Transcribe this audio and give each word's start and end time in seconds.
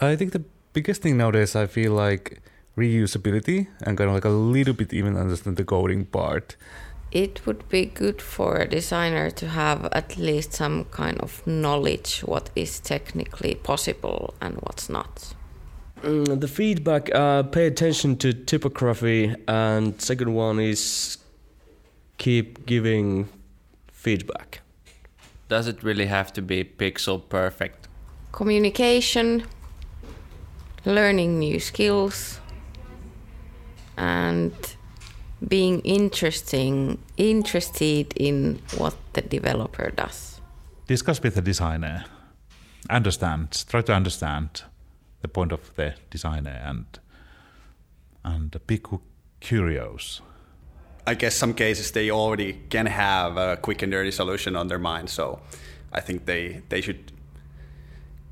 I 0.00 0.16
think 0.16 0.32
the 0.32 0.44
biggest 0.72 1.02
thing 1.02 1.18
nowadays, 1.18 1.54
I 1.54 1.66
feel 1.66 1.92
like 1.92 2.40
reusability 2.76 3.66
and 3.82 3.98
kind 3.98 4.08
of 4.08 4.14
like 4.14 4.24
a 4.24 4.30
little 4.30 4.72
bit 4.72 4.92
even 4.94 5.16
understand 5.16 5.56
the 5.56 5.64
coding 5.64 6.06
part. 6.06 6.56
It 7.12 7.44
would 7.44 7.68
be 7.68 7.86
good 7.86 8.22
for 8.22 8.56
a 8.56 8.68
designer 8.68 9.30
to 9.30 9.48
have 9.48 9.88
at 9.92 10.16
least 10.16 10.52
some 10.52 10.84
kind 10.86 11.20
of 11.20 11.46
knowledge 11.46 12.20
what 12.20 12.50
is 12.54 12.80
technically 12.80 13.56
possible 13.56 14.34
and 14.40 14.54
what's 14.56 14.88
not. 14.88 15.34
Mm, 16.02 16.40
the 16.40 16.48
feedback, 16.48 17.14
uh, 17.14 17.42
pay 17.42 17.66
attention 17.66 18.16
to 18.18 18.32
typography, 18.32 19.34
and 19.48 20.00
second 20.00 20.32
one 20.32 20.60
is 20.60 21.18
keep 22.16 22.64
giving 22.64 23.28
feedback. 23.92 24.60
Does 25.48 25.66
it 25.66 25.82
really 25.82 26.06
have 26.06 26.32
to 26.34 26.42
be 26.42 26.64
pixel 26.64 27.20
perfect? 27.28 27.88
Communication, 28.32 29.44
learning 30.84 31.38
new 31.38 31.60
skills, 31.60 32.40
and 33.96 34.52
being 35.46 35.80
interesting 35.80 36.98
interested 37.16 38.12
in 38.16 38.60
what 38.76 38.94
the 39.12 39.22
developer 39.22 39.90
does. 39.90 40.40
Discuss 40.86 41.22
with 41.22 41.34
the 41.34 41.42
designer. 41.42 42.04
Understand. 42.88 43.64
Try 43.68 43.82
to 43.82 43.92
understand 43.92 44.62
the 45.22 45.28
point 45.28 45.52
of 45.52 45.74
the 45.76 45.94
designer 46.10 46.60
and 46.64 46.86
and 48.24 48.56
be 48.66 48.80
curious. 49.40 50.20
I 51.06 51.14
guess 51.14 51.34
some 51.34 51.54
cases 51.54 51.92
they 51.92 52.10
already 52.10 52.60
can 52.68 52.86
have 52.86 53.36
a 53.36 53.56
quick 53.56 53.82
and 53.82 53.92
dirty 53.92 54.10
solution 54.10 54.56
on 54.56 54.68
their 54.68 54.78
mind, 54.78 55.08
so 55.08 55.40
I 55.92 56.00
think 56.00 56.26
they 56.26 56.62
they 56.68 56.80
should 56.80 57.12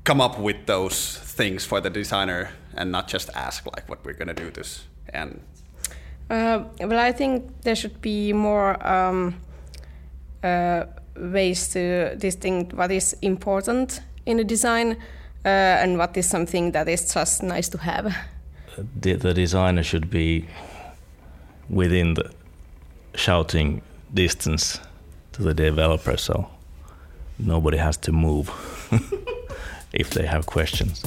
come 0.09 0.21
up 0.21 0.39
with 0.39 0.65
those 0.65 1.19
things 1.37 1.65
for 1.65 1.79
the 1.79 1.89
designer 1.89 2.49
and 2.73 2.91
not 2.91 3.07
just 3.07 3.29
ask 3.35 3.63
like 3.75 3.87
what 3.87 4.03
we're 4.03 4.17
gonna 4.17 4.33
do 4.33 4.49
this 4.49 4.85
and 5.13 5.39
uh, 6.31 6.63
well, 6.79 6.99
I 6.99 7.11
think 7.11 7.61
there 7.61 7.75
should 7.75 8.01
be 8.01 8.33
more 8.33 8.87
um, 8.87 9.35
uh, 10.43 10.85
ways 11.15 11.69
to 11.73 12.15
distinct 12.15 12.73
what 12.73 12.91
is 12.91 13.15
important 13.21 14.01
in 14.25 14.39
a 14.39 14.43
design 14.43 14.91
uh, 15.45 15.83
and 15.83 15.97
what 15.97 16.17
is 16.17 16.29
something 16.29 16.71
that 16.71 16.87
is 16.87 17.13
just 17.13 17.43
nice 17.43 17.69
to 17.69 17.77
have. 17.77 18.15
The, 19.01 19.13
the 19.13 19.33
designer 19.33 19.83
should 19.83 20.09
be 20.09 20.47
within 21.69 22.13
the 22.13 22.31
shouting 23.15 23.81
distance 24.13 24.79
to 25.33 25.41
the 25.41 25.53
developer, 25.53 26.17
so 26.17 26.47
nobody 27.39 27.77
has 27.77 27.97
to 27.97 28.11
move 28.11 28.51
if 29.93 30.11
they 30.11 30.25
have 30.25 30.45
questions. 30.45 31.03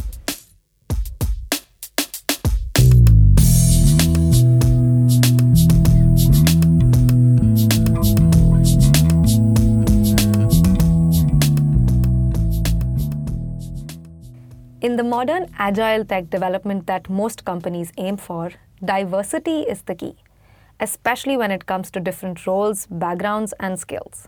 In 14.82 14.96
the 14.96 15.04
modern 15.04 15.46
agile 15.58 16.04
tech 16.04 16.28
development 16.28 16.88
that 16.88 17.08
most 17.08 17.44
companies 17.44 17.92
aim 17.98 18.16
for, 18.16 18.50
diversity 18.84 19.60
is 19.60 19.82
the 19.82 19.94
key, 19.94 20.16
especially 20.80 21.36
when 21.36 21.52
it 21.52 21.66
comes 21.66 21.88
to 21.92 22.00
different 22.00 22.44
roles, 22.48 22.86
backgrounds, 22.86 23.54
and 23.60 23.78
skills. 23.78 24.26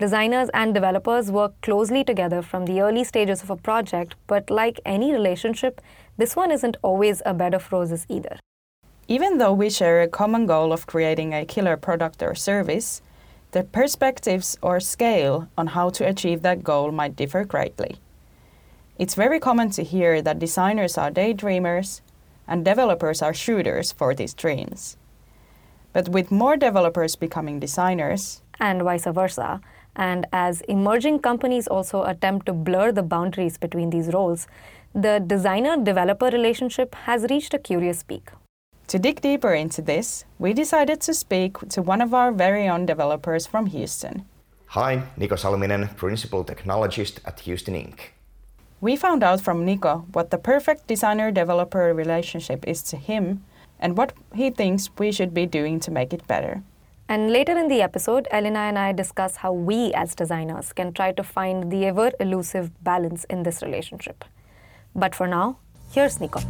Designers 0.00 0.48
and 0.54 0.72
developers 0.72 1.30
work 1.30 1.52
closely 1.60 2.02
together 2.02 2.40
from 2.40 2.64
the 2.64 2.80
early 2.80 3.04
stages 3.04 3.42
of 3.42 3.50
a 3.50 3.56
project, 3.56 4.14
but 4.26 4.48
like 4.48 4.80
any 4.86 5.12
relationship, 5.12 5.78
this 6.16 6.34
one 6.34 6.50
isn't 6.50 6.78
always 6.80 7.20
a 7.26 7.34
bed 7.34 7.52
of 7.52 7.70
roses 7.70 8.06
either. 8.08 8.38
Even 9.08 9.36
though 9.36 9.52
we 9.52 9.68
share 9.68 10.00
a 10.00 10.08
common 10.08 10.46
goal 10.46 10.72
of 10.72 10.86
creating 10.86 11.34
a 11.34 11.44
killer 11.44 11.76
product 11.76 12.22
or 12.22 12.34
service, 12.34 13.02
the 13.50 13.62
perspectives 13.62 14.56
or 14.62 14.80
scale 14.80 15.48
on 15.58 15.66
how 15.66 15.90
to 15.90 16.08
achieve 16.08 16.40
that 16.40 16.64
goal 16.64 16.90
might 16.92 17.14
differ 17.14 17.44
greatly. 17.44 17.96
It's 18.98 19.14
very 19.14 19.38
common 19.38 19.68
to 19.72 19.84
hear 19.84 20.22
that 20.22 20.38
designers 20.38 20.96
are 20.96 21.10
daydreamers 21.10 22.00
and 22.48 22.64
developers 22.64 23.20
are 23.20 23.34
shooters 23.34 23.92
for 23.92 24.14
these 24.14 24.32
dreams. 24.32 24.96
But 25.92 26.08
with 26.08 26.30
more 26.30 26.56
developers 26.56 27.16
becoming 27.16 27.60
designers, 27.60 28.40
and 28.60 28.82
vice 28.82 29.06
versa, 29.06 29.60
and 29.96 30.26
as 30.32 30.60
emerging 30.62 31.18
companies 31.20 31.66
also 31.66 32.04
attempt 32.04 32.46
to 32.46 32.52
blur 32.52 32.92
the 32.92 33.02
boundaries 33.02 33.58
between 33.58 33.90
these 33.90 34.12
roles, 34.12 34.46
the 34.94 35.20
designer 35.20 35.76
developer 35.76 36.26
relationship 36.26 36.94
has 37.06 37.26
reached 37.30 37.54
a 37.54 37.58
curious 37.58 38.02
peak. 38.02 38.30
To 38.88 38.98
dig 38.98 39.20
deeper 39.20 39.54
into 39.54 39.82
this, 39.82 40.24
we 40.38 40.52
decided 40.52 41.00
to 41.02 41.14
speak 41.14 41.58
to 41.68 41.80
one 41.80 42.00
of 42.00 42.12
our 42.12 42.32
very 42.32 42.68
own 42.68 42.86
developers 42.86 43.46
from 43.46 43.66
Houston. 43.66 44.24
Hi, 44.66 45.02
Niko 45.18 45.36
Salminen, 45.36 45.96
Principal 45.96 46.44
Technologist 46.44 47.18
at 47.24 47.40
Houston 47.40 47.74
Inc. 47.74 47.98
We 48.80 48.96
found 48.96 49.22
out 49.22 49.40
from 49.40 49.66
Niko 49.66 50.06
what 50.12 50.30
the 50.30 50.38
perfect 50.38 50.86
designer 50.86 51.30
developer 51.30 51.92
relationship 51.94 52.66
is 52.66 52.82
to 52.84 52.96
him 52.96 53.44
and 53.78 53.96
what 53.96 54.12
he 54.34 54.50
thinks 54.50 54.90
we 54.98 55.12
should 55.12 55.34
be 55.34 55.46
doing 55.46 55.80
to 55.80 55.90
make 55.90 56.12
it 56.12 56.26
better. 56.26 56.62
And 57.10 57.32
later 57.32 57.58
in 57.58 57.66
the 57.66 57.82
episode, 57.82 58.28
Elena 58.30 58.60
and 58.60 58.78
I 58.78 58.92
discuss 58.92 59.34
how 59.34 59.52
we 59.52 59.92
as 59.94 60.14
designers 60.14 60.72
can 60.72 60.92
try 60.92 61.10
to 61.10 61.24
find 61.24 61.68
the 61.68 61.86
ever 61.86 62.12
elusive 62.20 62.70
balance 62.84 63.24
in 63.24 63.42
this 63.42 63.62
relationship. 63.62 64.24
But 64.94 65.16
for 65.16 65.26
now, 65.26 65.58
here's 65.90 66.18
Niko. 66.18 66.40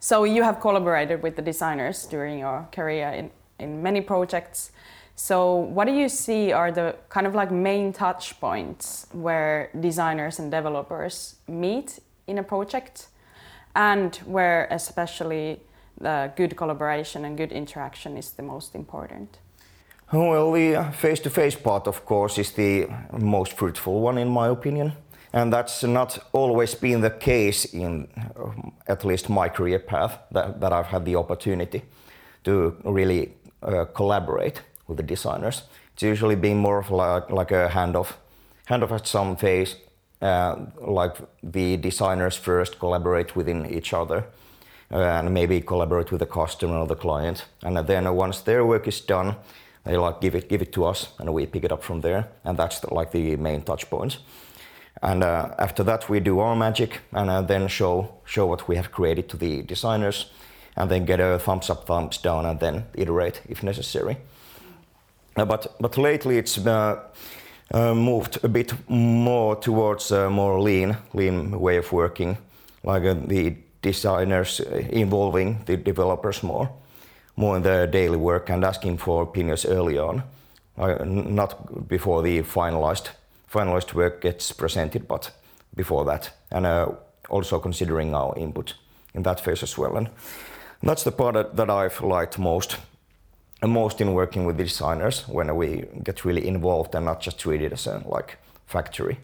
So, 0.00 0.24
you 0.24 0.42
have 0.42 0.60
collaborated 0.60 1.22
with 1.22 1.36
the 1.36 1.42
designers 1.42 2.06
during 2.06 2.38
your 2.38 2.66
career 2.72 3.10
in 3.10 3.30
in 3.58 3.82
many 3.82 4.00
projects. 4.00 4.72
So, 5.14 5.56
what 5.56 5.84
do 5.84 5.92
you 5.92 6.08
see 6.08 6.52
are 6.52 6.72
the 6.72 6.96
kind 7.10 7.26
of 7.26 7.34
like 7.34 7.50
main 7.50 7.92
touch 7.92 8.40
points 8.40 9.08
where 9.12 9.68
designers 9.78 10.38
and 10.38 10.50
developers 10.50 11.36
meet 11.46 12.00
in 12.26 12.38
a 12.38 12.42
project, 12.42 13.08
and 13.74 14.16
where 14.26 14.68
especially 14.70 15.60
the 16.00 16.32
good 16.36 16.56
collaboration 16.56 17.24
and 17.24 17.36
good 17.36 17.52
interaction 17.52 18.16
is 18.16 18.32
the 18.32 18.42
most 18.42 18.74
important? 18.74 19.38
Well, 20.12 20.52
the 20.52 20.92
face 20.92 21.20
to 21.20 21.30
face 21.30 21.56
part, 21.56 21.86
of 21.86 22.04
course, 22.04 22.38
is 22.38 22.52
the 22.52 22.88
most 23.12 23.52
fruitful 23.52 24.00
one, 24.00 24.18
in 24.18 24.28
my 24.28 24.48
opinion. 24.48 24.92
And 25.32 25.52
that's 25.52 25.82
not 25.82 26.18
always 26.32 26.76
been 26.76 27.00
the 27.00 27.10
case 27.10 27.64
in 27.64 28.08
at 28.86 29.04
least 29.04 29.28
my 29.28 29.48
career 29.48 29.80
path 29.80 30.18
that, 30.30 30.60
that 30.60 30.72
I've 30.72 30.86
had 30.86 31.04
the 31.04 31.16
opportunity 31.16 31.82
to 32.44 32.76
really 32.84 33.32
uh, 33.62 33.86
collaborate 33.86 34.62
with 34.86 34.98
the 34.98 35.02
designers. 35.02 35.62
It's 35.94 36.02
usually 36.02 36.36
been 36.36 36.58
more 36.58 36.78
of 36.78 36.90
like, 36.90 37.30
like 37.30 37.50
a 37.50 37.68
handoff, 37.68 38.12
handoff 38.68 38.92
at 38.92 39.08
some 39.08 39.36
phase, 39.36 39.74
like 40.24 41.16
the 41.42 41.76
designers 41.76 42.36
first 42.36 42.78
collaborate 42.78 43.36
within 43.36 43.66
each 43.66 43.92
other 43.92 44.24
uh, 44.90 44.98
and 44.98 45.32
maybe 45.32 45.60
collaborate 45.60 46.10
with 46.10 46.20
the 46.20 46.26
customer 46.26 46.78
or 46.78 46.86
the 46.86 46.96
client. 46.96 47.44
And 47.62 47.76
then 47.76 48.14
once 48.14 48.40
their 48.40 48.64
work 48.64 48.88
is 48.88 49.00
done, 49.00 49.36
they 49.84 49.96
like 49.96 50.20
give 50.20 50.34
it 50.34 50.48
give 50.48 50.62
it 50.62 50.72
to 50.72 50.84
us 50.84 51.08
and 51.18 51.32
we 51.34 51.46
pick 51.46 51.64
it 51.64 51.72
up 51.72 51.82
from 51.82 52.00
there. 52.00 52.28
And 52.44 52.58
that's 52.58 52.80
the, 52.80 52.94
like 52.94 53.10
the 53.10 53.36
main 53.36 53.62
touch 53.62 53.90
points. 53.90 54.18
And 55.02 55.22
uh, 55.22 55.54
after 55.58 55.82
that, 55.84 56.08
we 56.08 56.20
do 56.20 56.40
our 56.40 56.56
magic 56.56 57.00
and 57.12 57.28
uh, 57.28 57.42
then 57.42 57.68
show 57.68 58.14
show 58.24 58.46
what 58.46 58.68
we 58.68 58.76
have 58.76 58.90
created 58.90 59.28
to 59.28 59.36
the 59.36 59.62
designers 59.62 60.30
and 60.76 60.90
then 60.90 61.04
get 61.04 61.20
a 61.20 61.38
thumbs 61.38 61.70
up, 61.70 61.86
thumbs 61.86 62.18
down, 62.18 62.46
and 62.46 62.60
then 62.60 62.84
iterate 62.94 63.42
if 63.48 63.62
necessary. 63.62 64.16
Uh, 65.36 65.44
but 65.44 65.74
but 65.80 65.98
lately 65.98 66.38
it's 66.38 66.58
uh, 66.58 66.70
uh, 66.70 67.00
moved 67.94 68.44
a 68.44 68.48
bit 68.48 68.72
more 68.88 69.56
towards 69.56 70.10
a 70.12 70.30
more 70.30 70.60
lean 70.60 70.96
lean 71.12 71.60
way 71.60 71.78
of 71.78 71.92
working, 71.92 72.36
like 72.84 73.04
uh, 73.04 73.14
the 73.26 73.56
designers 73.82 74.60
involving 74.90 75.64
the 75.66 75.76
developers 75.76 76.42
more 76.42 76.68
more 77.36 77.56
in 77.56 77.62
their 77.62 77.86
daily 77.86 78.16
work 78.16 78.50
and 78.50 78.64
asking 78.64 78.98
for 78.98 79.22
opinions 79.22 79.64
early 79.64 79.98
on, 79.98 80.22
uh, 80.78 81.04
not 81.04 81.88
before 81.88 82.22
the 82.22 82.42
finalized 82.42 83.10
finalized 83.52 83.94
work 83.94 84.20
gets 84.20 84.52
presented, 84.52 85.06
but 85.08 85.30
before 85.76 86.04
that, 86.04 86.30
and 86.50 86.66
uh, 86.66 86.88
also 87.30 87.60
considering 87.60 88.14
our 88.14 88.36
input 88.36 88.74
in 89.14 89.22
that 89.22 89.40
phase 89.40 89.62
as 89.62 89.78
well. 89.78 89.96
And 89.96 90.08
that's 90.82 91.04
the 91.04 91.12
part 91.12 91.56
that 91.56 91.70
I've 91.70 92.00
liked 92.00 92.38
most 92.38 92.78
most 93.62 94.00
in 94.00 94.12
working 94.12 94.44
with 94.44 94.56
designers 94.56 95.26
when 95.28 95.54
we 95.56 95.84
get 96.02 96.24
really 96.24 96.46
involved 96.46 96.94
and 96.94 97.06
not 97.06 97.20
just 97.20 97.38
treat 97.38 97.62
it 97.62 97.72
as 97.72 97.86
a 97.86 98.02
like 98.06 98.38
factory. 98.66 99.18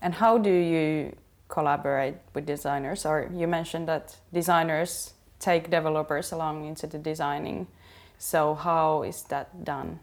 And 0.00 0.14
how 0.14 0.38
do 0.38 0.50
you 0.50 1.12
collaborate 1.48 2.16
with 2.34 2.46
designers? 2.46 3.04
Or 3.04 3.30
you 3.34 3.46
mentioned 3.46 3.88
that 3.88 4.16
designers 4.32 5.14
take 5.38 5.70
developers 5.70 6.32
along 6.32 6.64
into 6.64 6.86
the 6.86 6.98
designing. 6.98 7.66
So 8.18 8.54
how 8.54 9.02
is 9.02 9.22
that 9.24 9.64
done? 9.64 10.00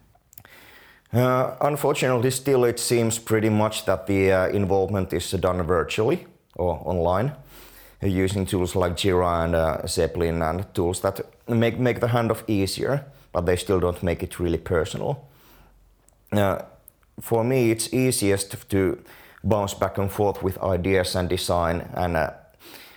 Uh, 1.14 1.56
unfortunately, 1.62 2.32
still 2.32 2.66
it 2.66 2.80
seems 2.80 3.20
pretty 3.20 3.50
much 3.50 3.86
that 3.86 4.08
the 4.08 4.32
uh, 4.32 4.48
involvement 4.48 5.14
is 5.14 5.32
done 5.32 5.62
virtually 5.64 6.26
or 6.56 6.82
online 6.86 7.32
uh, 8.04 8.08
using 8.08 8.46
tools 8.46 8.76
like 8.76 8.94
Jira 8.94 9.46
and 9.46 9.56
uh, 9.56 9.78
Zeplin 9.86 10.42
and 10.42 10.74
tools 10.74 11.02
that 11.02 11.22
make, 11.48 11.80
make 11.80 12.00
the 12.00 12.08
handoff 12.08 12.44
easier, 12.48 13.06
but 13.36 13.46
they 13.46 13.58
still 13.58 13.82
don't 13.82 14.02
make 14.02 14.24
it 14.24 14.40
really 14.40 14.58
personal. 14.58 15.28
Uh, 16.32 16.60
for 17.20 17.44
me, 17.44 17.70
it's 17.70 17.94
easiest 17.94 18.70
to 18.70 18.98
bounce 19.44 19.74
back 19.74 19.98
and 19.98 20.10
forth 20.10 20.42
with 20.42 20.58
ideas 20.64 21.16
and 21.16 21.28
design 21.28 21.82
and 21.96 22.16
uh, 22.16 22.30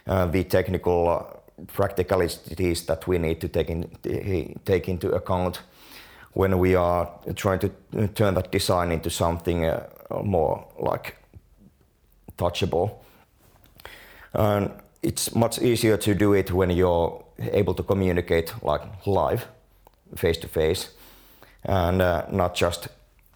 uh, 0.06 0.26
the 0.26 0.44
technical 0.44 1.08
uh, 1.08 1.64
practicalities 1.72 2.86
that 2.86 3.08
we 3.08 3.18
need 3.18 3.40
to 3.40 3.48
take, 3.48 3.68
in, 3.68 3.90
take 4.64 4.88
into 4.88 5.10
account 5.10 5.60
when 6.34 6.56
we 6.60 6.76
are 6.76 7.10
trying 7.34 7.58
to 7.58 7.70
turn 8.14 8.34
that 8.34 8.52
design 8.52 8.92
into 8.92 9.10
something 9.10 9.64
uh, 9.64 9.88
more 10.22 10.68
like 10.78 11.16
touchable. 12.36 12.90
And 14.34 14.70
it's 15.02 15.34
much 15.34 15.60
easier 15.60 15.96
to 15.96 16.14
do 16.14 16.32
it 16.32 16.52
when 16.52 16.70
you're 16.70 17.24
able 17.38 17.74
to 17.74 17.82
communicate 17.82 18.54
like 18.62 18.82
live, 19.04 19.48
face 20.16 20.38
to 20.38 20.48
face, 20.48 20.90
and 21.64 22.02
uh, 22.02 22.26
not 22.30 22.54
just 22.54 22.88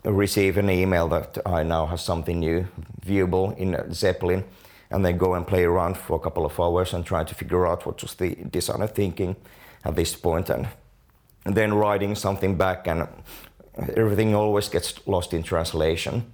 receive 0.04 0.58
an 0.58 0.70
email 0.70 1.08
that 1.08 1.38
I 1.46 1.62
now 1.62 1.86
have 1.86 2.00
something 2.00 2.40
new 2.40 2.66
viewable 3.04 3.56
in 3.56 3.74
Zeplin 3.90 4.44
and 4.90 5.04
then 5.04 5.16
go 5.16 5.34
and 5.34 5.46
play 5.46 5.64
around 5.64 5.96
for 5.96 6.16
a 6.16 6.20
couple 6.20 6.44
of 6.44 6.58
hours 6.60 6.92
and 6.92 7.04
try 7.04 7.24
to 7.24 7.34
figure 7.34 7.66
out 7.66 7.86
what 7.86 8.02
was 8.02 8.14
the 8.14 8.34
designer 8.50 8.86
thinking 8.86 9.36
at 9.84 9.96
this 9.96 10.14
point 10.14 10.50
and, 10.50 10.68
and 11.44 11.54
then 11.54 11.72
writing 11.74 12.14
something 12.14 12.56
back 12.56 12.86
and 12.86 13.08
everything 13.96 14.34
always 14.34 14.68
gets 14.68 15.06
lost 15.06 15.32
in 15.32 15.42
translation. 15.42 16.24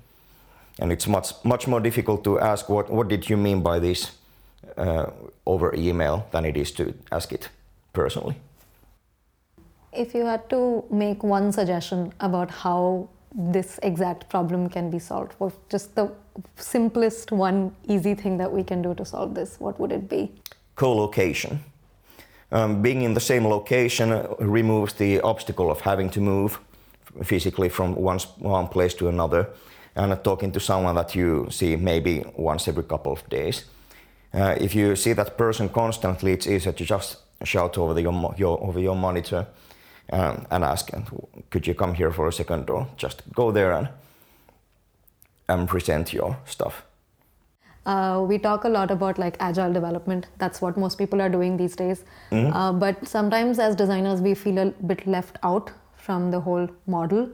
And 0.80 0.92
it's 0.92 1.06
much 1.06 1.32
much 1.44 1.66
more 1.66 1.80
difficult 1.80 2.22
to 2.24 2.38
ask 2.38 2.68
what 2.68 2.88
what 2.90 3.08
did 3.08 3.28
you 3.28 3.36
mean 3.36 3.62
by 3.62 3.78
this? 3.78 4.12
Uh, 4.76 5.10
over 5.46 5.74
email 5.74 6.26
than 6.30 6.44
it 6.44 6.56
is 6.56 6.72
to 6.72 6.94
ask 7.10 7.32
it 7.32 7.48
personally 7.92 8.36
if 9.92 10.14
you 10.14 10.26
had 10.26 10.48
to 10.50 10.84
make 10.90 11.22
one 11.22 11.52
suggestion 11.52 12.12
about 12.20 12.50
how 12.50 13.08
this 13.34 13.78
exact 13.82 14.28
problem 14.28 14.68
can 14.68 14.90
be 14.90 14.98
solved? 14.98 15.32
What 15.38 15.52
just 15.68 15.94
the 15.94 16.10
simplest 16.56 17.32
one 17.32 17.74
easy 17.86 18.14
thing 18.14 18.38
that 18.38 18.50
we 18.50 18.62
can 18.64 18.82
do 18.82 18.94
to 18.94 19.04
solve 19.04 19.34
this? 19.34 19.60
What 19.60 19.78
would 19.80 19.92
it 19.92 20.08
be? 20.08 20.30
Co-location. 20.76 21.64
Um, 22.50 22.80
being 22.80 23.02
in 23.02 23.14
the 23.14 23.20
same 23.20 23.46
location 23.46 24.12
uh, 24.12 24.34
removes 24.40 24.94
the 24.94 25.20
obstacle 25.20 25.70
of 25.70 25.80
having 25.80 26.08
to 26.10 26.20
move 26.20 26.58
physically 27.22 27.68
from 27.68 27.94
one, 27.94 28.18
one 28.38 28.68
place 28.68 28.94
to 28.94 29.08
another 29.08 29.48
and 29.96 30.22
talking 30.24 30.52
to 30.52 30.60
someone 30.60 30.94
that 30.94 31.14
you 31.14 31.48
see 31.50 31.76
maybe 31.76 32.24
once 32.36 32.68
every 32.68 32.84
couple 32.84 33.12
of 33.12 33.28
days. 33.28 33.64
Uh, 34.32 34.54
if 34.60 34.74
you 34.74 34.94
see 34.96 35.12
that 35.12 35.36
person 35.36 35.68
constantly, 35.68 36.32
it's 36.32 36.46
easier 36.46 36.72
to 36.72 36.84
just 36.84 37.16
shout 37.44 37.76
over, 37.76 37.94
the, 37.94 38.02
your, 38.02 38.34
your, 38.38 38.62
over 38.62 38.80
your 38.80 38.96
monitor 38.96 39.46
um, 40.12 40.46
and 40.50 40.64
ask, 40.64 40.90
could 41.50 41.66
you 41.66 41.74
come 41.74 41.94
here 41.94 42.10
for 42.10 42.28
a 42.28 42.32
second 42.32 42.70
or 42.70 42.88
just 42.96 43.22
go 43.32 43.50
there 43.52 43.72
and, 43.72 43.88
and 45.48 45.68
present 45.68 46.12
your 46.12 46.38
stuff. 46.44 46.84
Uh, 47.86 48.22
we 48.28 48.38
talk 48.38 48.64
a 48.64 48.68
lot 48.68 48.90
about 48.90 49.18
like 49.18 49.36
agile 49.40 49.72
development. 49.72 50.26
That's 50.36 50.60
what 50.60 50.76
most 50.76 50.98
people 50.98 51.22
are 51.22 51.28
doing 51.30 51.56
these 51.56 51.74
days. 51.74 52.04
Mm-hmm. 52.30 52.52
Uh, 52.52 52.72
but 52.72 53.06
sometimes 53.08 53.58
as 53.58 53.74
designers, 53.74 54.20
we 54.20 54.34
feel 54.34 54.58
a 54.58 54.66
bit 54.66 55.06
left 55.06 55.38
out 55.42 55.70
from 55.96 56.30
the 56.30 56.40
whole 56.40 56.68
model. 56.86 57.30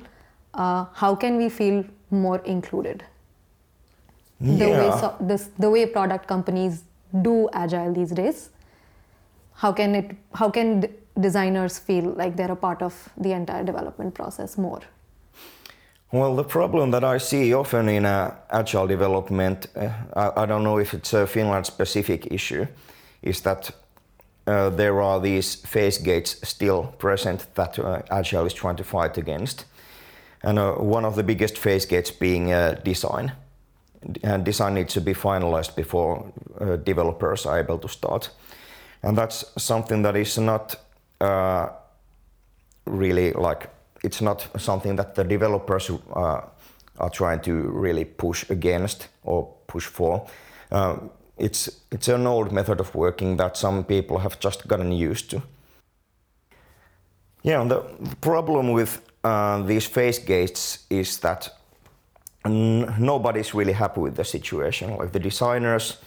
Uh, 0.54 0.86
how 0.92 1.14
can 1.16 1.36
we 1.36 1.48
feel 1.48 1.84
more 2.10 2.38
included? 2.38 3.04
Yeah. 4.40 4.58
The 4.58 4.68
way 4.70 4.90
so, 5.00 5.16
this, 5.20 5.50
the 5.58 5.70
way 5.70 5.86
product 5.86 6.28
companies 6.28 6.84
do 7.22 7.48
agile 7.52 7.92
these 7.92 8.10
days. 8.10 8.50
How 9.54 9.72
can 9.72 9.94
it? 9.94 10.16
How 10.34 10.50
can 10.50 10.84
designers 11.20 11.78
feel 11.78 12.04
like 12.16 12.36
they're 12.36 12.52
a 12.52 12.56
part 12.56 12.82
of 12.82 13.08
the 13.16 13.32
entire 13.32 13.64
development 13.64 14.14
process 14.14 14.58
more? 14.58 14.80
Well, 16.12 16.36
the 16.36 16.44
problem 16.44 16.92
that 16.92 17.02
I 17.02 17.18
see 17.18 17.54
often 17.54 17.88
in 17.88 18.06
uh, 18.06 18.34
agile 18.50 18.86
development, 18.86 19.66
uh, 19.74 19.90
I, 20.14 20.42
I, 20.42 20.46
don't 20.46 20.62
know 20.62 20.78
if 20.78 20.94
it's 20.94 21.12
a 21.12 21.26
Finland 21.26 21.66
specific 21.66 22.32
issue, 22.32 22.66
is 23.22 23.40
that 23.40 23.70
uh, 24.46 24.70
there 24.70 25.02
are 25.02 25.20
these 25.20 25.56
phase 25.56 25.98
gates 25.98 26.36
still 26.48 26.94
present 26.98 27.46
that 27.54 27.78
uh, 27.78 28.02
agile 28.10 28.46
is 28.46 28.54
trying 28.54 28.76
to 28.76 28.84
fight 28.84 29.18
against. 29.18 29.64
And 30.42 30.58
uh, 30.58 30.74
one 30.74 31.04
of 31.04 31.16
the 31.16 31.24
biggest 31.24 31.58
phase 31.58 31.86
gates 31.86 32.12
being 32.12 32.52
uh, 32.52 32.80
design. 32.84 33.32
And 34.22 34.44
design 34.44 34.74
needs 34.74 34.92
to 34.94 35.00
be 35.00 35.14
finalized 35.14 35.74
before 35.74 36.30
developers 36.84 37.46
are 37.46 37.58
able 37.58 37.78
to 37.78 37.88
start. 37.88 38.30
And 39.02 39.18
that's 39.18 39.44
something 39.56 40.02
that 40.02 40.14
is 40.14 40.38
not 40.38 40.76
uh, 41.20 41.68
really 42.86 43.32
like 43.32 43.68
it's 44.02 44.20
not 44.20 44.46
something 44.58 44.96
that 44.96 45.14
the 45.14 45.24
developers 45.24 45.90
uh, 45.90 46.40
are 46.98 47.10
trying 47.10 47.40
to 47.40 47.52
really 47.52 48.04
push 48.04 48.50
against 48.50 49.08
or 49.22 49.54
push 49.66 49.86
for. 49.86 50.26
Uh, 50.70 50.96
it's 51.38 51.70
it's 51.90 52.08
an 52.08 52.26
old 52.26 52.52
method 52.52 52.80
of 52.80 52.94
working 52.94 53.36
that 53.36 53.56
some 53.56 53.84
people 53.84 54.18
have 54.18 54.38
just 54.38 54.68
gotten 54.68 54.92
used 54.92 55.30
to. 55.30 55.42
Yeah, 57.42 57.64
the 57.64 57.80
problem 58.20 58.72
with 58.72 59.00
uh, 59.24 59.62
these 59.62 59.86
phase 59.86 60.18
gates 60.18 60.86
is 60.90 61.18
that 61.18 61.50
n- 62.44 62.94
nobody's 62.98 63.54
really 63.54 63.72
happy 63.72 64.00
with 64.00 64.14
the 64.16 64.24
situation. 64.24 64.96
Like 64.96 65.12
the 65.12 65.18
designers 65.18 65.98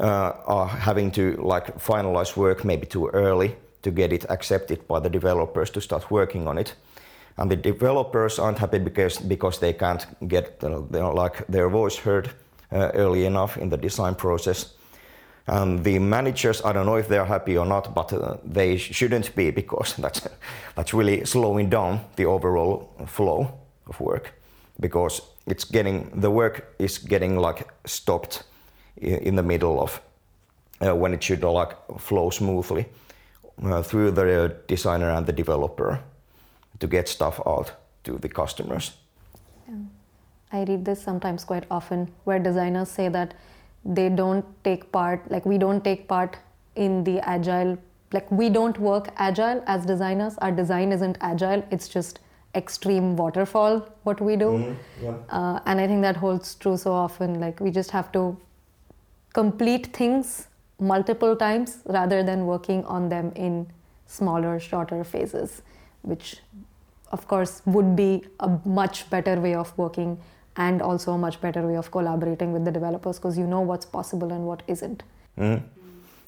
uh, 0.00 0.32
are 0.46 0.66
having 0.66 1.10
to 1.12 1.36
like 1.42 1.78
finalize 1.78 2.36
work 2.36 2.64
maybe 2.64 2.86
too 2.86 3.08
early 3.08 3.56
to 3.84 3.90
get 3.90 4.12
it 4.12 4.26
accepted 4.28 4.86
by 4.88 5.00
the 5.00 5.10
developers 5.10 5.70
to 5.70 5.80
start 5.80 6.10
working 6.10 6.48
on 6.48 6.58
it. 6.58 6.74
And 7.36 7.50
the 7.50 7.56
developers 7.56 8.38
aren't 8.38 8.58
happy 8.58 8.78
because 8.78 9.18
because 9.18 9.58
they 9.58 9.72
can't 9.72 10.06
get 10.28 10.62
you 10.62 10.86
know, 10.90 11.10
like 11.24 11.46
their 11.48 11.68
voice 11.68 11.96
heard 11.96 12.30
uh, 12.72 12.90
early 12.94 13.26
enough 13.26 13.56
in 13.56 13.70
the 13.70 13.76
design 13.76 14.14
process. 14.14 14.74
And 15.46 15.84
the 15.84 15.98
managers, 15.98 16.62
I 16.64 16.72
don't 16.72 16.86
know 16.86 16.96
if 16.96 17.08
they're 17.08 17.26
happy 17.26 17.58
or 17.58 17.66
not, 17.66 17.94
but 17.94 18.12
uh, 18.12 18.36
they 18.44 18.76
shouldn't 18.78 19.34
be 19.36 19.50
because 19.50 19.94
that's 20.02 20.28
that's 20.74 20.94
really 20.94 21.24
slowing 21.24 21.70
down 21.70 22.00
the 22.16 22.26
overall 22.26 22.88
flow 23.06 23.50
of 23.86 24.00
work 24.00 24.32
because 24.80 25.22
it's 25.46 25.64
getting 25.64 26.20
the 26.20 26.30
work 26.30 26.74
is 26.78 26.98
getting 26.98 27.38
like 27.38 27.68
stopped 27.84 28.44
in, 28.96 29.36
the 29.36 29.42
middle 29.42 29.80
of 29.80 30.00
uh, 30.80 30.94
when 30.94 31.12
it 31.12 31.22
should 31.22 31.42
like 31.42 31.76
flow 31.98 32.30
smoothly 32.30 32.86
uh, 33.62 33.82
through 33.82 34.10
the 34.10 34.56
designer 34.66 35.10
and 35.10 35.26
the 35.26 35.32
developer 35.32 36.00
to 36.80 36.86
get 36.86 37.08
stuff 37.08 37.40
out 37.46 37.72
to 38.04 38.18
the 38.18 38.28
customers. 38.28 38.92
Yeah. 39.68 39.76
I 40.52 40.64
read 40.64 40.84
this 40.84 41.02
sometimes 41.02 41.44
quite 41.44 41.64
often 41.70 42.10
where 42.24 42.38
designers 42.38 42.90
say 42.90 43.08
that 43.08 43.34
they 43.84 44.08
don't 44.08 44.44
take 44.64 44.90
part, 44.92 45.30
like 45.30 45.44
we 45.44 45.58
don't 45.58 45.84
take 45.84 46.08
part 46.08 46.36
in 46.74 47.04
the 47.04 47.20
agile, 47.28 47.78
like 48.12 48.30
we 48.30 48.48
don't 48.48 48.78
work 48.78 49.08
agile 49.16 49.62
as 49.66 49.84
designers. 49.84 50.38
Our 50.38 50.52
design 50.52 50.92
isn't 50.92 51.18
agile, 51.20 51.64
it's 51.70 51.88
just 51.88 52.20
extreme 52.54 53.16
waterfall 53.16 53.88
what 54.04 54.20
we 54.20 54.36
do. 54.36 54.46
Mm-hmm. 54.46 55.04
Yeah. 55.04 55.16
Uh, 55.28 55.60
and 55.66 55.80
I 55.80 55.86
think 55.86 56.02
that 56.02 56.16
holds 56.16 56.54
true 56.54 56.76
so 56.76 56.92
often. 56.92 57.40
Like 57.40 57.60
we 57.60 57.70
just 57.70 57.90
have 57.90 58.12
to 58.12 58.36
complete 59.32 59.88
things 59.88 60.46
multiple 60.78 61.36
times 61.36 61.78
rather 61.86 62.22
than 62.22 62.46
working 62.46 62.84
on 62.84 63.08
them 63.08 63.32
in 63.34 63.66
smaller, 64.06 64.58
shorter 64.60 65.04
phases, 65.04 65.62
which 66.02 66.36
of 67.12 67.26
course 67.28 67.62
would 67.64 67.94
be 67.96 68.24
a 68.40 68.58
much 68.64 69.08
better 69.10 69.40
way 69.40 69.54
of 69.54 69.76
working 69.78 70.18
and 70.56 70.82
also 70.82 71.12
a 71.12 71.18
much 71.18 71.40
better 71.40 71.66
way 71.66 71.76
of 71.76 71.90
collaborating 71.90 72.52
with 72.52 72.64
the 72.64 72.70
developers 72.70 73.18
because 73.18 73.36
you 73.36 73.46
know 73.46 73.60
what's 73.60 73.86
possible 73.86 74.32
and 74.32 74.46
what 74.46 74.62
isn't. 74.66 75.02
Mm-hmm. 75.38 75.64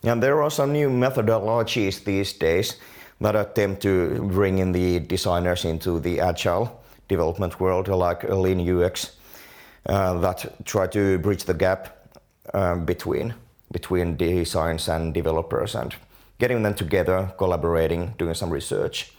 And 0.08 0.22
there 0.22 0.42
are 0.42 0.50
some 0.50 0.72
new 0.72 0.88
methodologies 0.90 2.04
these 2.04 2.32
days 2.32 2.76
that 3.20 3.34
attempt 3.34 3.82
to 3.82 4.22
bring 4.30 4.58
in 4.58 4.72
the 4.72 5.00
designers 5.00 5.64
into 5.64 6.00
the 6.00 6.20
agile 6.20 6.80
development 7.08 7.58
world, 7.60 7.88
like 7.88 8.24
Lean 8.24 8.60
UX, 8.60 9.16
uh, 9.86 10.18
that 10.18 10.64
try 10.64 10.86
to 10.88 11.18
bridge 11.18 11.44
the 11.44 11.54
gap 11.54 12.08
um, 12.52 12.84
between 12.84 13.34
between 13.72 14.16
designs 14.16 14.88
and 14.88 15.14
developers 15.14 15.74
and 15.74 15.94
getting 16.38 16.62
them 16.62 16.74
together, 16.74 17.32
collaborating, 17.38 18.14
doing 18.18 18.34
some 18.34 18.50
research, 18.50 19.12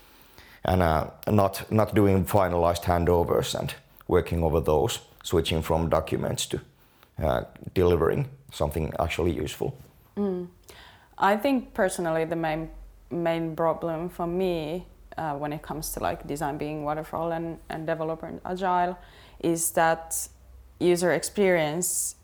and 0.65 0.81
uh, 0.81 1.07
not 1.27 1.71
not 1.71 1.95
doing 1.95 2.25
finalized 2.25 2.83
handovers 2.83 3.55
and 3.55 3.73
working 4.07 4.43
over 4.43 4.61
those, 4.61 4.99
switching 5.23 5.61
from 5.61 5.89
documents 5.89 6.45
to 6.47 6.59
uh, 7.23 7.41
delivering 7.73 8.27
something 8.51 8.93
actually 8.99 9.31
useful. 9.31 9.77
Mm. 10.15 10.47
I 11.17 11.35
think 11.35 11.73
personally 11.73 12.25
the 12.25 12.35
main 12.35 12.69
main 13.09 13.55
problem 13.55 14.09
for 14.09 14.27
me 14.27 14.85
uh, 15.17 15.33
when 15.33 15.53
it 15.53 15.61
comes 15.61 15.91
to 15.93 15.99
like 15.99 16.27
design 16.27 16.57
being 16.57 16.83
waterfall 16.83 17.31
and, 17.31 17.57
and 17.69 17.87
developer 17.87 18.27
and 18.27 18.41
agile 18.45 18.97
is 19.39 19.71
that 19.71 20.27
user 20.79 21.11
experience 21.11 22.15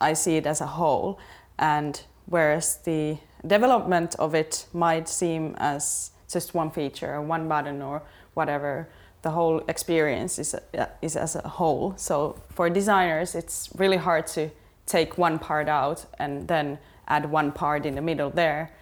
I 0.00 0.14
see 0.14 0.36
it 0.36 0.46
as 0.46 0.60
a 0.60 0.66
whole 0.66 1.18
and 1.60 2.02
whereas 2.26 2.78
the 2.78 3.16
development 3.46 4.16
of 4.18 4.34
it 4.34 4.66
might 4.72 5.08
seem 5.08 5.54
as 5.58 6.10
just 6.28 6.54
one 6.54 6.70
feature 6.70 7.14
or 7.14 7.22
one 7.22 7.48
button 7.48 7.80
or 7.80 8.02
whatever 8.34 8.88
the 9.22 9.30
whole 9.30 9.62
experience 9.68 10.38
is, 10.38 10.54
uh, 10.54 10.86
is 11.00 11.14
as 11.14 11.36
a 11.36 11.46
whole 11.46 11.94
so 11.96 12.36
for 12.48 12.68
designers 12.68 13.34
it's 13.36 13.70
really 13.76 13.96
hard 13.96 14.26
to 14.26 14.50
take 14.86 15.16
one 15.16 15.38
part 15.38 15.68
out 15.68 16.04
and 16.18 16.48
then 16.48 16.78
add 17.06 17.30
one 17.30 17.52
part 17.52 17.86
in 17.86 17.94
the 17.94 18.00
middle 18.00 18.30
there 18.30 18.72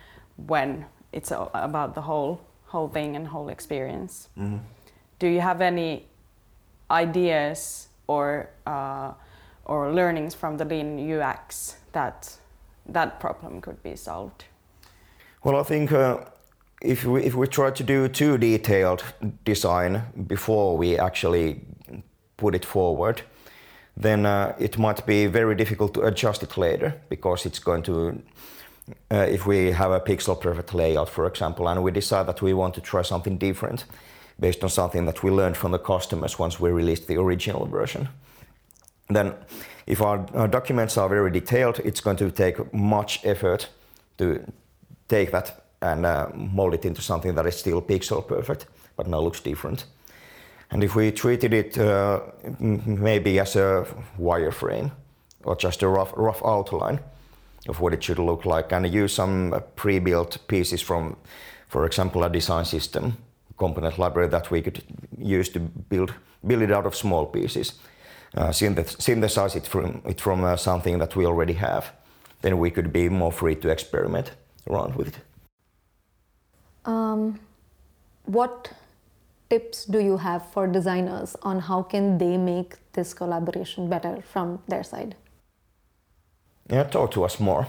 when 0.47 0.87
it's 1.13 1.31
about 1.31 1.95
the 1.95 2.03
whole 2.03 2.41
whole 2.67 2.89
thing 2.89 3.17
and 3.17 3.27
whole 3.27 3.49
experience. 3.49 4.29
Mm-hmm. 4.39 4.59
Do 5.19 5.27
you 5.27 5.41
have 5.41 5.61
any 5.61 6.07
ideas 6.91 7.89
or 8.07 8.51
uh, 8.67 9.13
or 9.65 9.93
learnings 9.93 10.35
from 10.35 10.57
the 10.57 10.65
lean 10.65 10.99
UX 11.13 11.77
that 11.93 12.38
that 12.89 13.21
problem 13.21 13.61
could 13.61 13.83
be 13.83 13.97
solved? 13.97 14.45
Well, 15.45 15.57
I 15.57 15.63
think 15.63 15.93
uh, 15.93 16.19
if 16.83 17.05
we 17.05 17.23
if 17.25 17.35
we 17.35 17.47
try 17.47 17.71
to 17.71 17.85
do 17.85 18.09
too 18.09 18.39
detailed 18.39 19.05
design 19.45 20.03
before 20.27 20.77
we 20.77 20.99
actually 20.99 21.61
put 22.37 22.55
it 22.55 22.65
forward, 22.65 23.23
then 23.97 24.27
uh, 24.27 24.55
it 24.59 24.79
might 24.79 25.07
be 25.07 25.27
very 25.27 25.55
difficult 25.55 25.95
to 25.95 26.03
adjust 26.03 26.43
it 26.43 26.57
later 26.57 26.95
because 27.09 27.47
it's 27.47 27.59
going 27.59 27.83
to 27.83 28.23
uh, 29.11 29.27
if 29.29 29.47
we 29.47 29.73
have 29.73 29.91
a 29.91 30.01
pixel 30.01 30.41
perfect 30.41 30.75
layout, 30.75 31.09
for 31.09 31.27
example, 31.27 31.69
and 31.69 31.83
we 31.83 31.91
decide 31.91 32.27
that 32.27 32.43
we 32.43 32.55
want 32.55 32.75
to 32.75 32.81
try 32.81 33.03
something 33.03 33.39
different 33.39 33.85
based 34.41 34.63
on 34.63 34.71
something 34.71 35.05
that 35.05 35.23
we 35.23 35.31
learned 35.31 35.57
from 35.57 35.73
the 35.73 35.79
customers 35.79 36.39
once 36.39 36.61
we 36.61 36.71
released 36.71 37.07
the 37.07 37.17
original 37.17 37.67
version, 37.67 38.09
then 39.17 39.35
if 39.87 40.03
our, 40.03 40.27
our 40.35 40.49
documents 40.49 40.97
are 40.97 41.09
very 41.09 41.31
detailed, 41.31 41.81
it's 41.81 42.01
going 42.01 42.17
to 42.17 42.31
take 42.31 42.73
much 42.73 43.25
effort 43.25 43.69
to 44.19 44.45
take 45.09 45.31
that 45.31 45.65
and 45.81 46.05
uh, 46.05 46.29
mold 46.35 46.75
it 46.75 46.85
into 46.85 47.01
something 47.01 47.35
that 47.35 47.47
is 47.47 47.57
still 47.57 47.81
pixel 47.81 48.27
perfect, 48.27 48.67
but 48.97 49.07
now 49.07 49.21
looks 49.21 49.41
different. 49.41 49.85
And 50.71 50.85
if 50.85 50.95
we 50.95 51.11
treated 51.13 51.55
it 51.55 51.79
uh, 51.79 52.21
maybe 52.59 53.39
as 53.39 53.57
a 53.57 53.87
wireframe 54.19 54.91
or 55.45 55.57
just 55.57 55.83
a 55.83 55.89
rough, 55.89 56.13
rough 56.17 56.43
outline, 56.45 57.01
of 57.69 57.81
what 57.81 57.93
it 57.93 58.03
should 58.03 58.19
look 58.19 58.45
like 58.45 58.73
and 58.73 58.87
use 58.93 59.13
some 59.13 59.63
pre-built 59.77 60.39
pieces 60.49 60.81
from, 60.81 61.17
for 61.69 61.85
example, 61.85 62.25
a 62.25 62.31
design 62.31 62.65
system 62.65 63.17
component 63.59 63.99
library 63.99 64.29
that 64.29 64.51
we 64.51 64.63
could 64.63 64.83
use 65.19 65.49
to 65.51 65.61
build, 65.61 66.15
build 66.47 66.63
it 66.63 66.71
out 66.71 66.87
of 66.87 66.95
small 66.95 67.27
pieces, 67.27 67.75
synthesize 68.53 69.57
it 69.57 69.67
from, 69.67 70.03
it 70.05 70.21
from 70.21 70.45
uh, 70.45 70.57
something 70.57 70.99
that 70.99 71.17
we 71.17 71.27
already 71.27 71.55
have. 71.55 71.93
Then 72.43 72.59
we 72.59 72.71
could 72.71 72.93
be 72.93 73.09
more 73.09 73.33
free 73.33 73.57
to 73.57 73.69
experiment 73.69 74.33
around 74.69 74.95
with 74.95 75.09
it. 75.09 75.19
Um, 76.85 77.41
what 78.25 78.73
tips 79.51 79.85
do 79.85 79.99
you 79.99 80.19
have 80.19 80.43
for 80.53 80.67
designers 80.67 81.37
on 81.43 81.61
how 81.61 81.83
can 81.83 82.19
they 82.19 82.37
make 82.37 82.77
this 82.93 83.15
collaboration 83.15 83.89
better 83.89 84.23
from 84.23 84.61
their 84.69 84.85
side? 84.85 85.17
Yeah, 86.71 86.85
talk 86.85 87.11
to 87.13 87.25
us 87.25 87.41
more. 87.41 87.67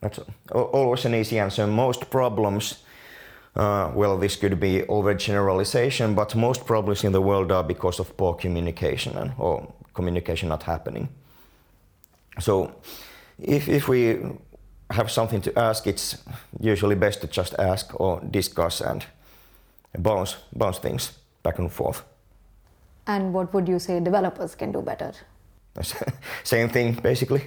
That's 0.00 0.20
always 0.52 1.04
an 1.04 1.14
easy 1.14 1.38
answer. 1.38 1.66
Most 1.66 2.10
problems, 2.10 2.82
uh, 3.56 3.90
well, 3.94 4.18
this 4.18 4.36
could 4.36 4.60
be 4.60 4.82
overgeneralization, 4.82 6.14
but 6.14 6.34
most 6.34 6.66
problems 6.66 7.04
in 7.04 7.12
the 7.12 7.20
world 7.20 7.50
are 7.50 7.64
because 7.64 7.98
of 7.98 8.16
poor 8.16 8.34
communication 8.34 9.16
and, 9.16 9.32
or 9.38 9.72
communication 9.94 10.48
not 10.48 10.62
happening. 10.62 11.08
So, 12.38 12.70
if, 13.38 13.68
if 13.68 13.88
we 13.88 14.18
have 14.90 15.10
something 15.10 15.40
to 15.40 15.58
ask, 15.58 15.86
it's 15.86 16.18
usually 16.60 16.94
best 16.94 17.22
to 17.22 17.26
just 17.26 17.54
ask 17.58 17.98
or 17.98 18.20
discuss 18.30 18.80
and 18.82 19.04
bounce, 19.98 20.36
bounce 20.52 20.78
things 20.78 21.12
back 21.42 21.58
and 21.58 21.72
forth. 21.72 22.02
And 23.06 23.32
what 23.32 23.54
would 23.54 23.68
you 23.68 23.78
say 23.78 24.00
developers 24.00 24.54
can 24.54 24.72
do 24.72 24.82
better? 24.82 25.12
Same 26.44 26.68
thing, 26.68 26.92
basically. 26.94 27.46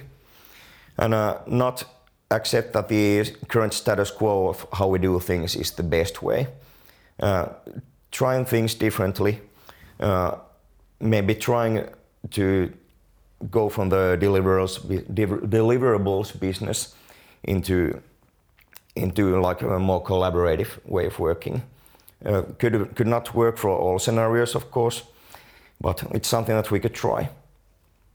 And 0.98 1.14
uh, 1.14 1.38
not 1.46 1.84
accept 2.30 2.72
that 2.72 2.88
the 2.88 3.24
current 3.48 3.74
status 3.74 4.10
quo 4.10 4.48
of 4.48 4.66
how 4.72 4.88
we 4.88 4.98
do 4.98 5.18
things 5.20 5.56
is 5.56 5.72
the 5.72 5.82
best 5.82 6.22
way. 6.22 6.46
Uh, 7.20 7.46
trying 8.10 8.44
things 8.44 8.74
differently, 8.74 9.40
uh, 10.00 10.36
maybe 11.00 11.34
trying 11.34 11.88
to 12.30 12.72
go 13.50 13.68
from 13.68 13.88
the 13.88 14.16
deliverables, 14.20 14.80
business 16.40 16.94
into 17.42 18.00
into 18.96 19.40
like 19.40 19.62
a 19.62 19.78
more 19.78 20.02
collaborative 20.02 20.78
way 20.84 21.06
of 21.06 21.18
working. 21.18 21.62
Uh, 22.24 22.42
could 22.58 22.94
could 22.94 23.06
not 23.06 23.34
work 23.34 23.58
for 23.58 23.70
all 23.70 23.98
scenarios, 23.98 24.54
of 24.54 24.70
course, 24.70 25.02
but 25.80 26.02
it's 26.12 26.28
something 26.28 26.56
that 26.56 26.70
we 26.70 26.80
could 26.80 26.94
try 26.94 27.28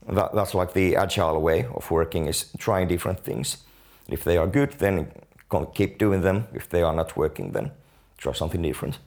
that, 0.07 0.33
that's 0.33 0.53
like 0.53 0.73
the 0.73 0.95
agile 0.95 1.41
way 1.41 1.65
of 1.73 1.89
working 1.89 2.27
is 2.27 2.45
trying 2.57 2.87
different 2.87 3.19
things. 3.19 3.57
If 4.09 4.23
they 4.23 4.37
are 4.37 4.47
good, 4.47 4.73
then 4.73 5.11
keep 5.73 5.97
doing 5.97 6.21
them. 6.21 6.47
If 6.53 6.69
they 6.69 6.81
are 6.83 6.93
not 6.93 7.17
working, 7.17 7.51
then 7.51 7.71
try 8.17 8.33
something 8.33 8.61
different. 8.61 8.99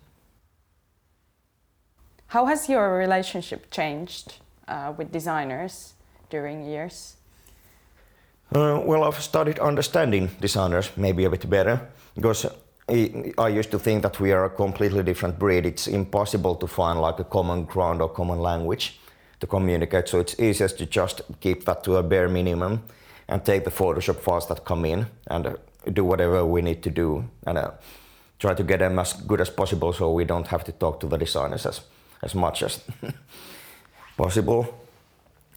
How 2.28 2.46
has 2.46 2.68
your 2.68 2.98
relationship 2.98 3.70
changed 3.70 4.34
uh, 4.66 4.92
with 4.96 5.10
designers 5.12 5.94
during 6.30 6.64
years? 6.64 7.16
Uh, 8.54 8.80
well, 8.84 9.04
I've 9.04 9.22
started 9.22 9.58
understanding 9.58 10.30
designers 10.40 10.90
maybe 10.96 11.24
a 11.24 11.30
bit 11.30 11.48
better 11.48 11.80
because 12.14 12.46
I 12.88 13.48
used 13.48 13.70
to 13.70 13.78
think 13.78 14.02
that 14.02 14.18
we 14.18 14.32
are 14.32 14.46
a 14.46 14.50
completely 14.50 15.02
different 15.02 15.38
breed. 15.38 15.66
It's 15.66 15.86
impossible 15.86 16.56
to 16.56 16.66
find 16.66 17.00
like 17.00 17.18
a 17.18 17.24
common 17.24 17.64
ground 17.64 18.00
or 18.00 18.08
common 18.08 18.40
language 18.40 18.98
to 19.40 19.46
communicate. 19.46 20.08
So 20.08 20.20
it's 20.20 20.38
easiest 20.40 20.78
to 20.78 20.86
just 20.86 21.20
keep 21.40 21.64
that 21.66 21.84
to 21.84 21.96
a 21.96 22.02
bare 22.02 22.28
minimum 22.28 22.82
and 23.28 23.44
take 23.44 23.64
the 23.64 23.70
Photoshop 23.70 24.20
files 24.20 24.48
that 24.48 24.64
come 24.64 24.84
in 24.84 25.06
and 25.26 25.46
uh, 25.46 25.56
do 25.92 26.04
whatever 26.04 26.44
we 26.44 26.62
need 26.62 26.82
to 26.82 26.90
do 26.90 27.28
and 27.46 27.58
uh, 27.58 27.70
try 28.38 28.54
to 28.54 28.62
get 28.62 28.78
them 28.78 28.98
as 28.98 29.12
good 29.12 29.40
as 29.40 29.50
possible 29.50 29.92
so 29.92 30.12
we 30.12 30.24
don't 30.24 30.46
have 30.48 30.64
to 30.64 30.72
talk 30.72 31.00
to 31.00 31.06
the 31.06 31.18
designers 31.18 31.66
as, 31.66 31.80
as 32.22 32.34
much 32.34 32.62
as 32.62 32.80
possible. 34.16 34.74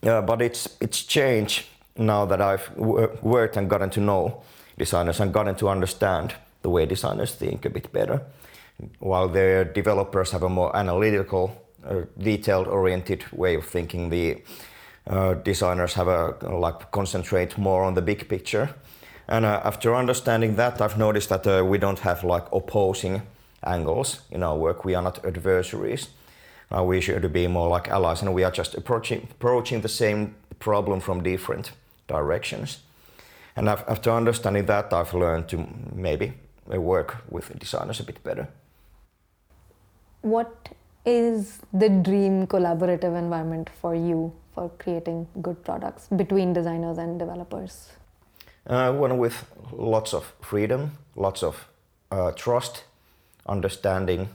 But 0.02 0.42
it's, 0.42 0.78
it's 0.82 1.04
changed 1.04 1.66
now 1.96 2.26
that 2.26 2.42
I've 2.42 2.76
worked 2.76 3.58
and 3.58 3.70
gotten 3.70 3.90
to 3.92 4.00
know 4.00 4.42
designers 4.78 5.20
and 5.20 5.32
gotten 5.32 5.56
to 5.56 5.70
understand 5.70 6.34
the 6.64 6.70
way 6.70 6.86
designers 6.86 7.36
think 7.36 7.66
a 7.66 7.70
bit 7.70 7.92
better. 7.94 8.22
While 9.00 9.30
the 9.30 9.70
developers 9.74 10.32
have 10.32 10.44
a 10.44 10.50
more 10.50 10.76
analytical 10.76 11.62
a 11.84 12.02
detailed 12.18 12.68
oriented 12.68 13.24
way 13.32 13.56
of 13.56 13.66
thinking. 13.66 14.10
The 14.10 14.42
uh, 15.08 15.34
designers 15.34 15.94
have 15.94 16.08
a 16.08 16.36
like 16.50 16.92
concentrate 16.92 17.58
more 17.58 17.84
on 17.84 17.94
the 17.94 18.02
big 18.02 18.28
picture. 18.30 18.70
And 19.28 19.46
uh, 19.46 19.62
after 19.64 19.96
understanding 19.96 20.56
that, 20.56 20.82
I've 20.82 20.98
noticed 20.98 21.30
that 21.30 21.48
uh, 21.48 21.64
we 21.66 21.78
don't 21.78 22.00
have 22.00 22.24
like 22.24 22.46
opposing 22.52 23.22
angles 23.64 24.22
in 24.32 24.44
our 24.44 24.58
work. 24.58 24.86
We 24.86 24.96
are 24.96 25.02
not 25.02 25.26
adversaries. 25.26 26.10
Uh, 26.70 26.84
we 26.84 27.02
should 27.02 27.34
be 27.34 27.48
more 27.48 27.70
like 27.70 27.90
allies, 27.90 28.22
and 28.22 28.34
we 28.34 28.44
are 28.44 28.52
just 28.52 28.76
approaching 28.76 29.28
approaching 29.32 29.82
the 29.82 29.90
same 29.90 30.36
problem 30.60 31.00
from 31.00 31.24
different 31.24 31.72
directions. 32.08 32.80
And 33.56 33.68
after 33.68 34.12
understanding 34.12 34.66
that, 34.68 34.94
I've 34.94 35.14
learned 35.14 35.50
to 35.50 35.68
maybe 35.94 36.34
work 36.68 37.18
with 37.30 37.60
designers 37.60 38.00
a 38.00 38.04
bit 38.04 38.24
better. 38.24 38.48
What 40.22 40.70
is 41.06 41.60
the 41.74 41.90
dream 41.90 42.48
collaborative 42.48 43.18
environment 43.18 43.70
for 43.82 43.96
you 43.96 44.32
for 44.54 44.70
creating 44.78 45.28
good 45.42 45.64
products 45.64 46.08
between 46.16 46.54
designers 46.54 46.98
and 46.98 47.20
developers? 47.20 47.94
Uh, 48.68 48.92
one 48.94 49.18
with 49.18 49.46
lots 49.72 50.14
of 50.14 50.34
freedom, 50.42 50.92
lots 51.16 51.44
of 51.44 51.68
uh, 52.12 52.32
trust, 52.32 52.84
understanding, 53.48 54.30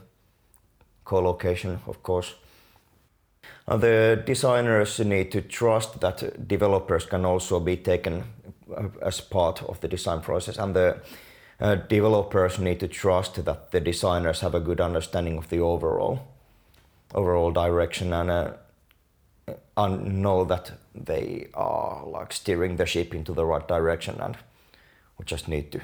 co-location, 1.05 1.79
of 1.87 2.03
course. 2.03 2.35
Uh, 3.67 3.77
the 3.77 4.21
designers 4.25 4.99
need 4.99 5.31
to 5.31 5.41
trust 5.41 5.99
that 6.01 6.47
developers 6.47 7.05
can 7.05 7.25
also 7.25 7.59
be 7.59 7.77
taken 7.77 8.23
uh, 8.75 8.87
as 9.01 9.21
part 9.21 9.63
of 9.63 9.79
the 9.79 9.87
design 9.87 10.21
process, 10.21 10.57
and 10.57 10.75
the 10.75 10.97
uh, 11.59 11.75
developers 11.75 12.59
need 12.59 12.79
to 12.79 12.87
trust 12.87 13.45
that 13.45 13.71
the 13.71 13.79
designers 13.79 14.41
have 14.41 14.55
a 14.55 14.59
good 14.59 14.81
understanding 14.81 15.37
of 15.37 15.49
the 15.49 15.59
overall 15.59 16.19
overall 17.13 17.51
direction 17.51 18.13
and 18.13 18.29
uh, 18.29 18.51
know 19.77 20.45
that 20.45 20.71
they 20.93 21.47
are 21.53 22.05
like 22.05 22.33
steering 22.33 22.77
the 22.77 22.85
ship 22.85 23.13
into 23.13 23.33
the 23.33 23.45
right 23.45 23.67
direction 23.67 24.19
and 24.19 24.37
we 25.17 25.25
just 25.25 25.47
need 25.47 25.71
to 25.71 25.81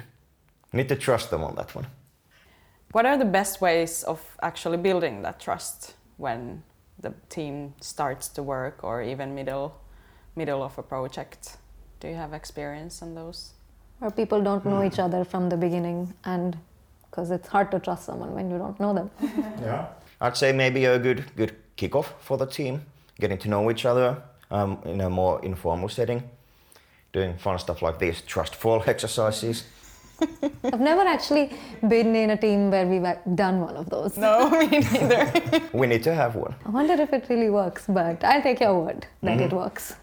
need 0.72 0.90
to 0.90 0.96
trust 0.96 1.30
them 1.30 1.44
on 1.44 1.56
that 1.56 1.76
one 1.76 1.86
What 2.92 3.06
are 3.06 3.18
the 3.18 3.26
best 3.26 3.62
ways 3.62 4.04
of 4.04 4.20
actually 4.42 4.78
building 4.78 5.24
that 5.24 5.40
trust 5.40 5.96
when 6.18 6.64
the 7.00 7.14
team 7.30 7.74
starts 7.82 8.28
to 8.30 8.44
work 8.44 8.84
or 8.84 9.02
even 9.02 9.34
middle 9.36 9.74
middle 10.36 10.62
of 10.64 10.78
a 10.78 10.84
project? 10.84 11.58
Do 12.00 12.08
you 12.08 12.16
have 12.16 12.34
experience 12.34 13.02
on 13.02 13.16
those? 13.16 13.54
Or 14.02 14.12
people 14.12 14.42
don't 14.44 14.66
know 14.66 14.84
each 14.84 15.00
other 15.00 15.24
from 15.26 15.50
the 15.50 15.58
beginning, 15.58 16.14
and 16.26 16.58
because 17.06 17.32
it's 17.32 17.48
hard 17.48 17.72
to 17.72 17.80
trust 17.80 18.06
someone 18.06 18.34
when 18.36 18.52
you 18.52 18.58
don't 18.58 18.80
know 18.80 18.94
them. 18.94 19.10
Yeah. 19.62 19.86
I'd 20.22 20.38
say 20.38 20.52
maybe 20.52 20.86
a 20.86 21.00
good 21.00 21.24
good 21.36 21.56
kickoff 21.78 22.08
for 22.20 22.38
the 22.38 22.46
team, 22.46 22.82
getting 23.20 23.38
to 23.40 23.50
know 23.50 23.70
each 23.72 23.86
other 23.86 24.22
um, 24.52 24.80
in 24.86 25.02
a 25.02 25.10
more 25.10 25.44
informal 25.44 25.90
setting, 25.90 26.24
doing 27.12 27.38
fun 27.38 27.60
stuff 27.60 27.82
like 27.82 28.00
these 28.00 28.22
trust 28.22 28.56
fall 28.56 28.84
exercises. 28.88 29.66
I've 30.64 30.80
never 30.80 31.02
actually 31.02 31.52
been 31.88 32.16
in 32.16 32.30
a 32.30 32.38
team 32.38 32.72
where 32.72 32.86
we've 32.86 33.36
done 33.36 33.62
one 33.62 33.76
of 33.76 33.90
those. 33.90 34.18
No, 34.18 34.50
me 34.60 34.68
neither. 34.68 35.32
we 35.74 35.88
need 35.88 36.04
to 36.04 36.14
have 36.14 36.36
one. 36.36 36.56
I 36.66 36.70
wonder 36.70 36.94
if 36.94 37.12
it 37.12 37.26
really 37.30 37.50
works, 37.50 37.86
but 37.88 38.24
I'll 38.24 38.42
take 38.42 38.62
your 38.62 38.80
word 38.80 39.06
that 39.22 39.42
it 39.42 39.52
works. 39.52 39.96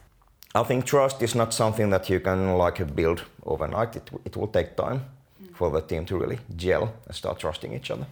I 0.54 0.64
think 0.64 0.84
trust 0.84 1.22
is 1.22 1.34
not 1.34 1.54
something 1.54 1.90
that 1.90 2.10
you 2.10 2.20
can 2.20 2.58
like 2.58 2.94
build 2.96 3.22
overnight. 3.44 3.96
It, 3.96 4.10
it 4.24 4.36
will 4.36 4.48
take 4.48 4.76
time 4.76 5.04
for 5.54 5.70
the 5.70 5.80
team 5.80 6.04
to 6.06 6.18
really 6.18 6.38
gel 6.56 6.92
and 7.06 7.14
start 7.14 7.38
trusting 7.38 7.72
each 7.72 7.90
other. 7.90 8.06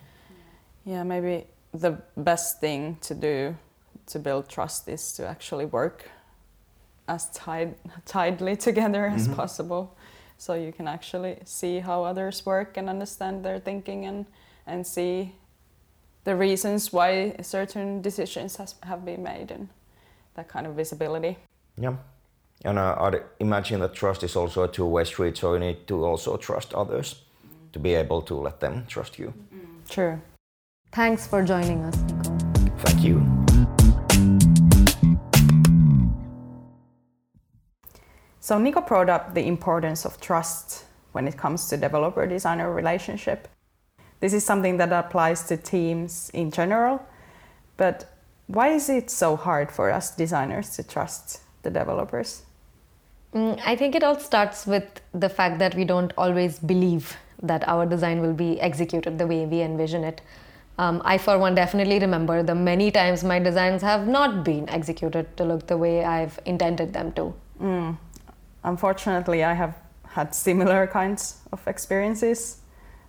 Yeah, 0.84 1.02
maybe 1.02 1.46
the 1.74 1.98
best 2.16 2.60
thing 2.60 2.96
to 3.00 3.14
do 3.14 3.56
to 4.08 4.18
build 4.18 4.48
trust 4.48 4.88
is 4.88 5.12
to 5.14 5.26
actually 5.26 5.64
work 5.64 6.10
as 7.08 7.30
tied, 7.30 7.74
tidely 8.04 8.56
together 8.68 9.06
as 9.06 9.28
possible 9.28 9.96
so 10.38 10.54
you 10.54 10.72
can 10.72 10.86
actually 10.86 11.38
see 11.44 11.80
how 11.80 12.04
others 12.04 12.46
work 12.46 12.76
and 12.76 12.88
understand 12.88 13.44
their 13.44 13.58
thinking 13.58 14.06
and, 14.06 14.26
and 14.66 14.86
see 14.86 15.34
the 16.24 16.36
reasons 16.36 16.92
why 16.92 17.34
certain 17.42 18.00
decisions 18.02 18.56
has, 18.56 18.74
have 18.82 19.04
been 19.04 19.22
made 19.22 19.50
and 19.50 19.68
that 20.34 20.48
kind 20.48 20.66
of 20.66 20.74
visibility. 20.74 21.36
Yeah. 21.76 21.96
And 22.64 22.78
uh, 22.78 22.96
I'd 22.98 23.22
imagine 23.40 23.80
that 23.80 23.94
trust 23.94 24.22
is 24.22 24.36
also 24.36 24.64
a 24.64 24.68
two-way 24.68 25.04
street, 25.04 25.36
so 25.36 25.54
you 25.54 25.60
need 25.60 25.86
to 25.88 26.04
also 26.04 26.36
trust 26.36 26.74
others 26.74 27.22
to 27.72 27.78
be 27.78 27.94
able 27.94 28.22
to 28.22 28.34
let 28.34 28.60
them 28.60 28.84
trust 28.88 29.18
you. 29.18 29.32
True. 29.88 30.20
Thanks 30.92 31.26
for 31.26 31.44
joining 31.44 31.84
us, 31.84 31.96
So 38.40 38.58
Niko 38.58 38.86
brought 38.86 39.08
up 39.08 39.34
the 39.34 39.46
importance 39.46 40.04
of 40.04 40.20
trust 40.20 40.84
when 41.12 41.26
it 41.26 41.36
comes 41.36 41.68
to 41.68 41.76
developer 41.76 42.26
designer 42.26 42.72
relationship. 42.72 43.48
This 44.20 44.32
is 44.32 44.44
something 44.44 44.76
that 44.78 44.92
applies 44.92 45.42
to 45.48 45.56
teams 45.56 46.30
in 46.34 46.50
general, 46.50 47.02
but 47.76 48.12
why 48.46 48.68
is 48.68 48.88
it 48.88 49.10
so 49.10 49.36
hard 49.36 49.70
for 49.70 49.90
us 49.90 50.14
designers 50.14 50.70
to 50.76 50.82
trust 50.82 51.40
the 51.62 51.70
developers? 51.70 52.42
Mm, 53.34 53.60
I 53.64 53.76
think 53.76 53.94
it 53.94 54.02
all 54.02 54.18
starts 54.18 54.66
with 54.66 55.00
the 55.12 55.28
fact 55.28 55.58
that 55.58 55.74
we 55.74 55.84
don't 55.84 56.12
always 56.16 56.58
believe 56.58 57.16
that 57.42 57.68
our 57.68 57.86
design 57.86 58.20
will 58.20 58.32
be 58.32 58.60
executed 58.60 59.18
the 59.18 59.26
way 59.26 59.44
we 59.46 59.60
envision 59.60 60.02
it. 60.02 60.20
Um, 60.78 61.02
I, 61.04 61.18
for 61.18 61.38
one, 61.38 61.54
definitely 61.54 61.98
remember 61.98 62.42
the 62.42 62.54
many 62.54 62.90
times 62.90 63.22
my 63.24 63.38
designs 63.38 63.82
have 63.82 64.08
not 64.08 64.44
been 64.44 64.68
executed 64.68 65.36
to 65.36 65.44
look 65.44 65.66
the 65.66 65.76
way 65.76 66.04
I've 66.04 66.38
intended 66.46 66.92
them 66.92 67.12
to. 67.12 67.34
Unfortunately, 68.64 69.44
I 69.44 69.54
have 69.54 69.74
had 70.08 70.34
similar 70.34 70.86
kinds 70.86 71.38
of 71.52 71.66
experiences, 71.66 72.58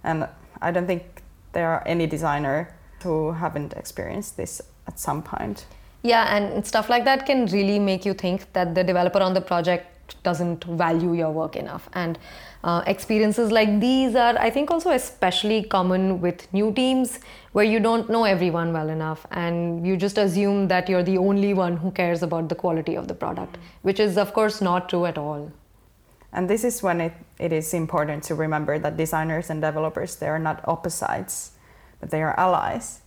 and 0.03 0.27
I 0.61 0.71
don't 0.71 0.87
think 0.87 1.23
there 1.53 1.69
are 1.69 1.83
any 1.85 2.07
designer 2.07 2.75
who 3.03 3.31
haven't 3.31 3.73
experienced 3.73 4.37
this 4.37 4.61
at 4.87 4.99
some 4.99 5.21
point. 5.21 5.65
Yeah, 6.03 6.35
and 6.35 6.65
stuff 6.65 6.89
like 6.89 7.05
that 7.05 7.25
can 7.25 7.45
really 7.47 7.79
make 7.79 8.05
you 8.05 8.13
think 8.13 8.51
that 8.53 8.75
the 8.75 8.83
developer 8.83 9.19
on 9.19 9.33
the 9.33 9.41
project 9.41 9.87
doesn't 10.23 10.63
value 10.63 11.13
your 11.13 11.31
work 11.31 11.55
enough. 11.55 11.89
And 11.93 12.17
uh, 12.63 12.83
experiences 12.87 13.51
like 13.51 13.79
these 13.79 14.15
are, 14.15 14.37
I 14.37 14.49
think, 14.49 14.69
also 14.71 14.91
especially 14.91 15.63
common 15.63 16.21
with 16.21 16.51
new 16.53 16.73
teams 16.73 17.19
where 17.53 17.65
you 17.65 17.79
don't 17.79 18.09
know 18.09 18.25
everyone 18.25 18.73
well 18.73 18.89
enough 18.89 19.25
and 19.31 19.87
you 19.87 19.95
just 19.97 20.17
assume 20.17 20.67
that 20.67 20.89
you're 20.89 21.03
the 21.03 21.17
only 21.17 21.53
one 21.53 21.77
who 21.77 21.91
cares 21.91 22.21
about 22.21 22.49
the 22.49 22.55
quality 22.55 22.95
of 22.95 23.07
the 23.07 23.13
product, 23.13 23.57
which 23.81 23.99
is, 23.99 24.17
of 24.17 24.33
course, 24.33 24.61
not 24.61 24.89
true 24.89 25.05
at 25.05 25.17
all. 25.17 25.51
And 26.31 26.49
this 26.49 26.63
is 26.63 26.83
when 26.83 27.01
it, 27.01 27.13
it 27.39 27.51
is 27.51 27.73
important 27.73 28.23
to 28.25 28.35
remember 28.35 28.77
that 28.79 28.97
designers 28.97 29.49
and 29.49 29.61
developers 29.61 30.15
they 30.17 30.27
are 30.27 30.39
not 30.39 30.63
opposites, 30.67 31.51
but 31.99 32.11
they 32.11 32.21
are 32.21 32.39
allies, 32.39 33.01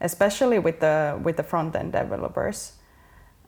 especially 0.00 0.58
with 0.58 0.80
the 0.80 1.20
with 1.22 1.36
the 1.36 1.42
front 1.42 1.76
end 1.76 1.92
developers. 1.92 2.72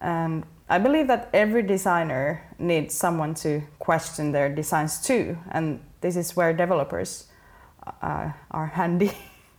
And 0.00 0.44
I 0.68 0.79
believe 0.79 1.09
that 1.09 1.29
every 1.35 1.62
designer 1.62 2.42
needs 2.59 2.94
someone 2.94 3.35
to 3.35 3.62
question 3.79 4.33
their 4.33 4.48
designs 4.48 4.98
too, 5.00 5.37
and 5.50 5.81
this 6.00 6.16
is 6.16 6.35
where 6.35 6.55
developers 6.55 7.27
uh, 8.03 8.33
are 8.50 8.66
handy. 8.68 9.12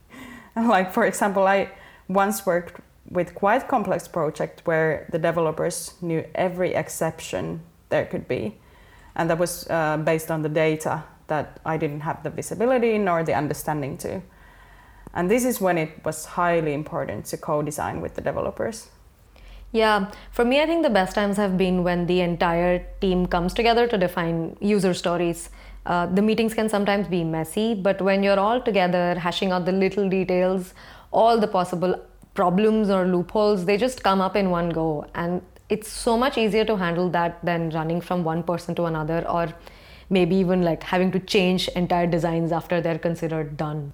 like 0.55 0.91
for 0.91 1.05
example, 1.05 1.45
I 1.45 1.69
once 2.07 2.45
worked 2.45 2.81
with 3.07 3.35
quite 3.35 3.67
complex 3.67 4.07
project 4.07 4.61
where 4.65 5.07
the 5.11 5.19
developers 5.19 5.93
knew 6.01 6.25
every 6.33 6.73
exception 6.73 7.61
there 7.89 8.05
could 8.05 8.27
be, 8.27 8.57
and 9.15 9.29
that 9.29 9.37
was 9.37 9.69
uh, 9.69 9.97
based 9.97 10.31
on 10.31 10.41
the 10.41 10.49
data 10.49 11.03
that 11.27 11.59
I 11.65 11.77
didn't 11.77 12.01
have 12.01 12.23
the 12.23 12.31
visibility 12.31 12.97
nor 12.97 13.23
the 13.23 13.35
understanding 13.35 13.97
to. 13.99 14.23
And 15.13 15.29
this 15.29 15.45
is 15.45 15.61
when 15.61 15.77
it 15.77 16.03
was 16.03 16.25
highly 16.25 16.73
important 16.73 17.25
to 17.25 17.37
co-design 17.37 18.01
with 18.01 18.15
the 18.15 18.21
developers. 18.21 18.89
Yeah, 19.75 20.09
for 20.31 20.45
me, 20.45 20.61
I 20.61 20.65
think 20.65 20.83
the 20.83 20.89
best 20.89 21.15
times 21.15 21.35
have 21.35 21.57
been 21.57 21.83
when 21.83 22.05
the 22.05 22.21
entire 22.21 22.87
team 23.01 23.25
comes 23.25 23.53
together 23.53 23.87
to 23.87 23.97
define 23.97 24.55
user 24.61 24.93
stories. 24.93 25.49
Uh, 25.85 26.05
the 26.05 26.21
meetings 26.21 26.53
can 26.53 26.69
sometimes 26.69 27.09
be 27.09 27.25
messy, 27.25 27.73
but 27.75 28.01
when 28.01 28.23
you're 28.23 28.39
all 28.39 28.61
together 28.61 29.15
hashing 29.19 29.51
out 29.51 29.65
the 29.65 29.73
little 29.73 30.07
details, 30.07 30.73
all 31.11 31.37
the 31.37 31.47
possible 31.47 31.99
problems 32.35 32.89
or 32.89 33.05
loopholes, 33.05 33.65
they 33.65 33.75
just 33.75 34.01
come 34.01 34.21
up 34.21 34.37
in 34.37 34.49
one 34.49 34.69
go. 34.69 35.05
And 35.13 35.41
it's 35.67 35.89
so 35.89 36.17
much 36.17 36.37
easier 36.37 36.63
to 36.63 36.77
handle 36.77 37.09
that 37.09 37.43
than 37.43 37.69
running 37.71 37.99
from 37.99 38.23
one 38.23 38.43
person 38.43 38.75
to 38.75 38.85
another 38.85 39.27
or 39.27 39.53
maybe 40.09 40.37
even 40.37 40.61
like 40.61 40.83
having 40.83 41.11
to 41.11 41.19
change 41.19 41.67
entire 41.75 42.07
designs 42.07 42.53
after 42.53 42.79
they're 42.79 42.99
considered 43.09 43.57
done. 43.57 43.91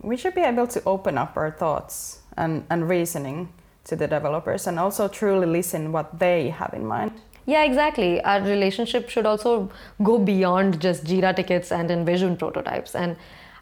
we 0.00 0.16
should 0.16 0.34
be 0.36 0.42
able 0.42 0.68
to 0.68 0.80
open 0.84 1.18
up 1.18 1.36
our 1.36 1.50
thoughts 1.50 2.20
and, 2.36 2.64
and 2.70 2.88
reasoning 2.88 3.48
to 3.84 3.96
the 3.96 4.06
developers 4.06 4.66
and 4.66 4.78
also 4.78 5.08
truly 5.08 5.46
listen 5.46 5.92
what 5.92 6.18
they 6.18 6.50
have 6.50 6.72
in 6.74 6.86
mind. 6.86 7.12
Yeah, 7.46 7.64
exactly. 7.64 8.22
Our 8.22 8.40
relationship 8.40 9.10
should 9.10 9.26
also 9.26 9.70
go 10.02 10.18
beyond 10.18 10.80
just 10.80 11.04
Jira 11.04 11.36
tickets 11.36 11.70
and 11.70 11.90
InVision 11.90 12.38
prototypes. 12.38 12.94
And 12.94 13.16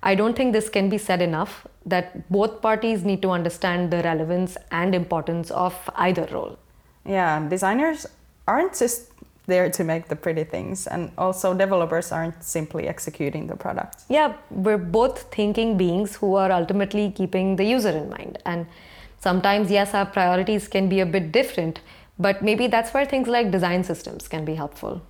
I 0.05 0.15
don't 0.15 0.37
think 0.37 0.53
this 0.53 0.69
can 0.69 0.89
be 0.89 0.99
said 0.99 1.21
enough 1.21 1.67
that 1.87 2.31
both 2.31 2.63
parties 2.63 3.05
need 3.05 3.23
to 3.23 3.31
understand 3.31 3.91
the 3.91 4.03
relevance 4.03 4.57
and 4.71 4.95
importance 4.95 5.51
of 5.51 5.75
either 5.97 6.29
role. 6.31 6.59
Yeah, 7.05 7.49
designers 7.49 8.07
aren't 8.47 8.79
just 8.79 9.11
there 9.47 9.69
to 9.71 9.83
make 9.83 10.07
the 10.07 10.15
pretty 10.15 10.45
things, 10.45 10.87
and 10.87 11.11
also 11.19 11.53
developers 11.53 12.13
aren't 12.13 12.43
simply 12.45 12.87
executing 12.87 13.49
the 13.49 13.57
product. 13.57 14.03
Yeah, 14.09 14.35
we're 14.51 14.79
both 14.79 15.23
thinking 15.35 15.77
beings 15.77 16.15
who 16.15 16.37
are 16.37 16.53
ultimately 16.53 17.11
keeping 17.11 17.57
the 17.57 17.65
user 17.65 17.91
in 17.91 18.09
mind. 18.09 18.39
And 18.47 18.67
sometimes, 19.23 19.71
yes, 19.71 19.95
our 19.95 20.07
priorities 20.07 20.69
can 20.69 20.89
be 20.89 21.01
a 21.01 21.07
bit 21.07 21.33
different, 21.33 21.81
but 22.19 22.43
maybe 22.43 22.67
that's 22.67 22.93
where 22.93 23.07
things 23.07 23.29
like 23.29 23.51
design 23.51 23.85
systems 23.85 24.29
can 24.29 24.45
be 24.45 24.55
helpful. 24.55 25.01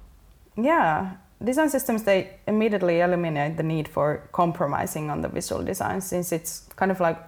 Yeah, 0.57 1.13
design 1.43 1.71
systems 1.71 2.03
they 2.05 2.31
immediately 2.47 3.01
eliminate 3.01 3.57
the 3.57 3.63
need 3.63 3.89
for 3.89 4.29
compromising 4.33 5.11
on 5.11 5.23
the 5.23 5.29
visual 5.29 5.63
design 5.65 6.01
since 6.01 6.31
it's 6.31 6.69
kind 6.77 6.91
of 6.93 7.01
like 7.01 7.19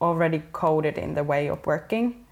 already 0.00 0.42
coded 0.52 0.98
in 0.98 1.14
the 1.14 1.24
way 1.24 1.48
of 1.48 1.64
working. 1.66 2.26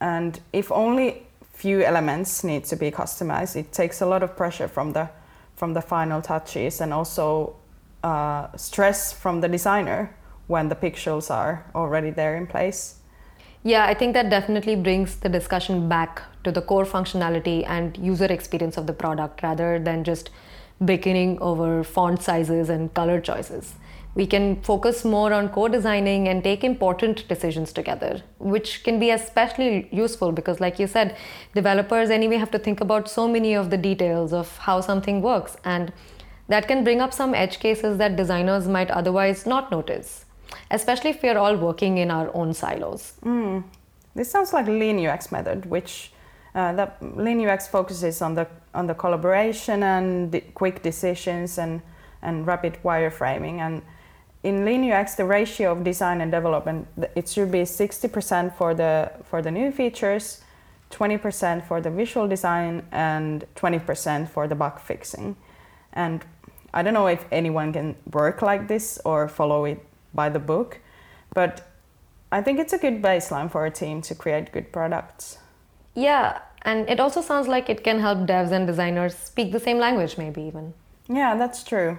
And 0.00 0.38
if 0.52 0.70
only 0.70 1.26
few 1.52 1.82
elements 1.82 2.44
need 2.44 2.64
to 2.66 2.76
be 2.76 2.90
customized, 2.90 3.56
it 3.56 3.72
takes 3.72 4.00
a 4.00 4.06
lot 4.06 4.22
of 4.22 4.36
pressure 4.36 4.68
from 4.68 4.92
the 4.92 5.08
from 5.56 5.72
the 5.72 5.80
final 5.80 6.20
touches 6.20 6.80
and 6.80 6.92
also 6.92 7.54
uh, 8.02 8.48
stress 8.56 9.12
from 9.12 9.40
the 9.40 9.48
designer 9.48 10.10
when 10.46 10.68
the 10.68 10.74
pixels 10.74 11.30
are 11.30 11.64
already 11.74 12.10
there 12.10 12.36
in 12.36 12.46
place. 12.46 12.96
Yeah, 13.62 13.86
I 13.86 13.94
think 13.94 14.12
that 14.12 14.28
definitely 14.28 14.76
brings 14.76 15.16
the 15.16 15.28
discussion 15.30 15.88
back 15.88 16.22
to 16.44 16.52
the 16.52 16.60
core 16.60 16.84
functionality 16.84 17.64
and 17.66 17.96
user 17.96 18.26
experience 18.26 18.76
of 18.76 18.86
the 18.86 18.92
product 18.92 19.42
rather 19.42 19.78
than 19.78 20.04
just 20.04 20.30
bickering 20.84 21.38
over 21.40 21.82
font 21.82 22.22
sizes 22.22 22.68
and 22.68 22.92
color 22.92 23.20
choices. 23.20 23.74
We 24.14 24.26
can 24.26 24.62
focus 24.62 25.04
more 25.04 25.32
on 25.32 25.48
co 25.48 25.66
designing 25.66 26.28
and 26.28 26.44
take 26.44 26.62
important 26.62 27.26
decisions 27.26 27.72
together, 27.72 28.22
which 28.38 28.84
can 28.84 29.00
be 29.00 29.10
especially 29.10 29.88
useful 29.90 30.30
because, 30.30 30.60
like 30.60 30.78
you 30.78 30.86
said, 30.86 31.16
developers 31.54 32.10
anyway 32.10 32.36
have 32.36 32.50
to 32.52 32.58
think 32.58 32.80
about 32.80 33.08
so 33.08 33.26
many 33.26 33.54
of 33.54 33.70
the 33.70 33.76
details 33.76 34.32
of 34.32 34.56
how 34.58 34.80
something 34.80 35.20
works. 35.20 35.56
And 35.64 35.92
that 36.48 36.68
can 36.68 36.84
bring 36.84 37.00
up 37.00 37.12
some 37.12 37.34
edge 37.34 37.58
cases 37.58 37.98
that 37.98 38.14
designers 38.14 38.68
might 38.68 38.90
otherwise 38.90 39.46
not 39.46 39.72
notice, 39.72 40.23
especially 40.70 41.10
if 41.10 41.22
we're 41.22 41.38
all 41.38 41.56
working 41.56 41.98
in 41.98 42.10
our 42.10 42.30
own 42.34 42.54
silos. 42.54 43.14
Mm. 43.24 43.64
This 44.14 44.30
sounds 44.30 44.52
like 44.52 44.66
Lean 44.66 45.04
UX 45.04 45.32
method, 45.32 45.66
which 45.66 46.12
uh, 46.54 46.72
the 46.72 46.90
Lean 47.00 47.46
UX 47.46 47.66
focuses 47.66 48.22
on 48.22 48.34
the 48.34 48.46
on 48.74 48.86
the 48.86 48.94
collaboration 48.94 49.82
and 49.82 50.30
the 50.30 50.40
quick 50.40 50.82
decisions 50.82 51.58
and 51.58 51.82
and 52.22 52.46
rapid 52.46 52.78
wireframing. 52.84 53.58
And 53.58 53.82
in 54.42 54.64
Lean 54.64 54.90
UX, 54.90 55.14
the 55.14 55.24
ratio 55.24 55.72
of 55.72 55.84
design 55.84 56.20
and 56.20 56.30
development 56.30 56.86
it 57.16 57.28
should 57.28 57.50
be 57.50 57.62
60% 57.62 58.54
for 58.54 58.74
the 58.74 59.10
for 59.24 59.42
the 59.42 59.50
new 59.50 59.72
features, 59.72 60.42
20% 60.90 61.66
for 61.66 61.80
the 61.80 61.90
visual 61.90 62.28
design, 62.28 62.86
and 62.92 63.44
20% 63.56 64.28
for 64.28 64.46
the 64.46 64.54
bug 64.54 64.78
fixing. 64.78 65.36
And 65.92 66.24
I 66.72 66.82
don't 66.82 66.94
know 66.94 67.06
if 67.06 67.24
anyone 67.32 67.72
can 67.72 67.96
work 68.12 68.42
like 68.42 68.68
this 68.68 68.98
or 69.04 69.28
follow 69.28 69.64
it 69.64 69.84
by 70.14 70.28
the 70.28 70.38
book, 70.38 70.80
but 71.34 71.68
I 72.30 72.42
think 72.42 72.58
it's 72.58 72.72
a 72.72 72.78
good 72.78 73.02
baseline 73.02 73.50
for 73.50 73.66
a 73.66 73.70
team 73.70 74.02
to 74.02 74.14
create 74.14 74.52
good 74.52 74.72
products. 74.72 75.38
Yeah, 75.94 76.40
and 76.62 76.88
it 76.88 76.98
also 76.98 77.20
sounds 77.20 77.46
like 77.46 77.68
it 77.68 77.84
can 77.84 78.00
help 78.00 78.26
devs 78.26 78.50
and 78.50 78.66
designers 78.66 79.14
speak 79.14 79.52
the 79.52 79.60
same 79.60 79.78
language, 79.78 80.18
maybe 80.18 80.42
even. 80.42 80.74
Yeah, 81.08 81.36
that's 81.36 81.62
true. 81.62 81.98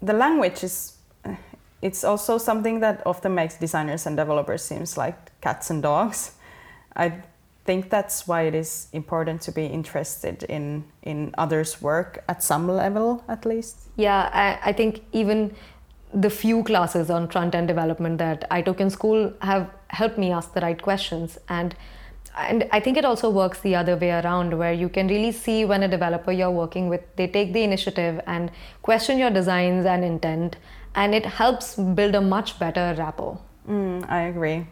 The 0.00 0.12
language 0.12 0.64
is 0.64 0.96
it's 1.82 2.04
also 2.04 2.38
something 2.38 2.80
that 2.80 3.02
often 3.06 3.34
makes 3.34 3.56
designers 3.56 4.06
and 4.06 4.16
developers 4.16 4.62
seems 4.62 4.96
like 4.96 5.40
cats 5.40 5.70
and 5.70 5.82
dogs. 5.82 6.32
I 6.96 7.22
think 7.64 7.90
that's 7.90 8.26
why 8.26 8.42
it 8.42 8.54
is 8.54 8.88
important 8.92 9.40
to 9.42 9.52
be 9.52 9.66
interested 9.66 10.42
in 10.44 10.84
in 11.02 11.34
others' 11.38 11.80
work 11.80 12.24
at 12.28 12.42
some 12.42 12.66
level, 12.68 13.22
at 13.28 13.46
least. 13.46 13.76
Yeah, 13.96 14.30
I, 14.32 14.70
I 14.70 14.72
think 14.72 15.02
even 15.12 15.54
the 16.14 16.30
few 16.30 16.62
classes 16.64 17.10
on 17.10 17.28
front 17.28 17.54
end 17.54 17.68
development 17.68 18.18
that 18.18 18.44
I 18.50 18.62
took 18.62 18.80
in 18.80 18.90
school 18.90 19.32
have 19.40 19.70
helped 19.88 20.18
me 20.18 20.30
ask 20.30 20.52
the 20.54 20.60
right 20.60 20.80
questions 20.80 21.38
and 21.48 21.74
and 22.34 22.66
I 22.72 22.80
think 22.80 22.96
it 22.96 23.04
also 23.04 23.28
works 23.28 23.60
the 23.60 23.74
other 23.76 23.94
way 23.94 24.10
around 24.10 24.56
where 24.58 24.72
you 24.72 24.88
can 24.88 25.06
really 25.06 25.32
see 25.32 25.66
when 25.66 25.82
a 25.82 25.88
developer 25.88 26.32
you're 26.32 26.50
working 26.50 26.88
with 26.88 27.02
they 27.16 27.26
take 27.26 27.52
the 27.52 27.62
initiative 27.62 28.20
and 28.26 28.50
question 28.80 29.18
your 29.18 29.30
designs 29.30 29.84
and 29.84 30.02
intent 30.02 30.56
and 30.94 31.14
it 31.14 31.26
helps 31.26 31.74
build 31.74 32.14
a 32.14 32.20
much 32.20 32.58
better 32.58 32.94
rapport. 32.98 33.38
Mm, 33.68 34.08
I 34.10 34.22
agree. 34.22 34.66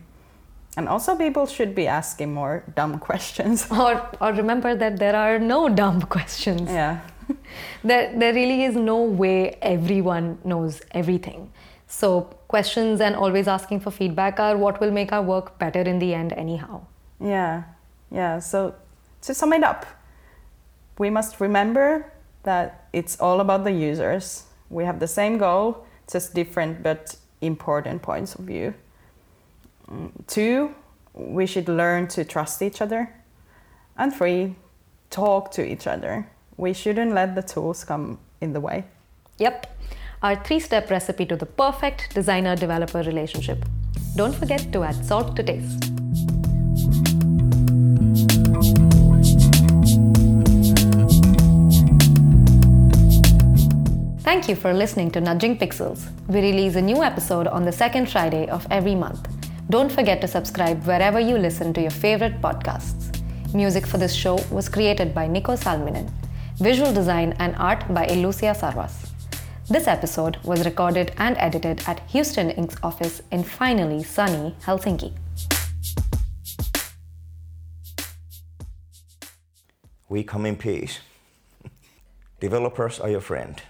And 0.76 0.88
also, 0.88 1.16
people 1.16 1.46
should 1.46 1.74
be 1.74 1.86
asking 1.86 2.32
more 2.32 2.64
dumb 2.76 2.98
questions. 3.08 3.66
Or, 3.70 4.08
or 4.20 4.32
remember 4.32 4.74
that 4.76 4.98
there 4.98 5.16
are 5.16 5.38
no 5.38 5.68
dumb 5.68 6.02
questions. 6.02 6.70
Yeah. 6.70 7.00
there, 7.84 8.16
there 8.18 8.34
really 8.34 8.64
is 8.64 8.76
no 8.76 9.02
way 9.02 9.56
everyone 9.62 10.38
knows 10.44 10.80
everything. 10.92 11.52
So, 11.86 12.22
questions 12.46 13.00
and 13.00 13.16
always 13.16 13.48
asking 13.48 13.80
for 13.80 13.90
feedback 13.90 14.38
are 14.38 14.56
what 14.56 14.80
will 14.80 14.92
make 14.92 15.12
our 15.12 15.22
work 15.22 15.58
better 15.58 15.80
in 15.80 15.98
the 15.98 16.14
end, 16.14 16.32
anyhow. 16.32 16.82
Yeah, 17.20 17.64
yeah. 18.10 18.38
So, 18.38 18.74
to 19.22 19.34
sum 19.34 19.52
it 19.52 19.64
up, 19.64 19.86
we 20.98 21.10
must 21.10 21.40
remember 21.40 22.12
that 22.44 22.88
it's 22.92 23.18
all 23.20 23.40
about 23.40 23.64
the 23.64 23.72
users. 23.72 24.44
We 24.70 24.84
have 24.84 25.00
the 25.00 25.08
same 25.08 25.38
goal, 25.38 25.84
just 26.10 26.34
different 26.34 26.82
but 26.82 27.16
important 27.40 28.02
points 28.02 28.34
of 28.34 28.44
view. 28.44 28.74
Mm, 29.90 30.12
two, 30.26 30.74
we 31.14 31.46
should 31.46 31.68
learn 31.68 32.06
to 32.08 32.24
trust 32.24 32.62
each 32.62 32.80
other. 32.80 33.12
And 33.96 34.14
three, 34.14 34.54
talk 35.10 35.50
to 35.52 35.64
each 35.64 35.86
other. 35.86 36.28
We 36.60 36.74
shouldn't 36.74 37.14
let 37.14 37.34
the 37.34 37.42
tools 37.42 37.84
come 37.84 38.18
in 38.42 38.52
the 38.52 38.60
way. 38.60 38.84
Yep, 39.38 39.66
our 40.22 40.36
three 40.44 40.60
step 40.60 40.90
recipe 40.90 41.24
to 41.24 41.34
the 41.34 41.46
perfect 41.46 42.14
designer 42.14 42.54
developer 42.54 43.02
relationship. 43.02 43.64
Don't 44.14 44.34
forget 44.34 44.70
to 44.74 44.82
add 44.82 45.02
salt 45.02 45.36
to 45.36 45.42
taste. 45.42 45.84
Thank 54.22 54.50
you 54.50 54.54
for 54.54 54.74
listening 54.74 55.10
to 55.12 55.20
Nudging 55.22 55.56
Pixels. 55.56 56.10
We 56.28 56.42
release 56.42 56.76
a 56.76 56.82
new 56.82 57.02
episode 57.02 57.46
on 57.46 57.64
the 57.64 57.72
second 57.72 58.10
Friday 58.10 58.50
of 58.50 58.66
every 58.70 58.94
month. 58.94 59.26
Don't 59.70 59.90
forget 59.90 60.20
to 60.20 60.28
subscribe 60.28 60.84
wherever 60.84 61.18
you 61.18 61.38
listen 61.38 61.72
to 61.72 61.80
your 61.80 61.90
favorite 61.90 62.42
podcasts. 62.42 63.16
Music 63.54 63.86
for 63.86 63.96
this 63.96 64.12
show 64.12 64.38
was 64.50 64.68
created 64.68 65.14
by 65.14 65.26
Nico 65.26 65.56
Salminen. 65.56 66.19
Visual 66.60 66.92
design 66.92 67.34
and 67.38 67.56
art 67.56 67.88
by 67.88 68.04
Elucia 68.04 68.54
Sarvas. 68.54 69.08
This 69.68 69.86
episode 69.88 70.36
was 70.44 70.66
recorded 70.66 71.12
and 71.16 71.34
edited 71.38 71.82
at 71.86 72.00
Houston 72.10 72.50
Inc.'s 72.50 72.76
office 72.82 73.22
in 73.30 73.44
finally 73.44 74.02
sunny 74.02 74.54
Helsinki. 74.66 75.14
We 80.10 80.22
come 80.22 80.44
in 80.44 80.56
peace. 80.56 81.00
Developers 82.40 83.00
are 83.00 83.08
your 83.08 83.22
friend. 83.22 83.62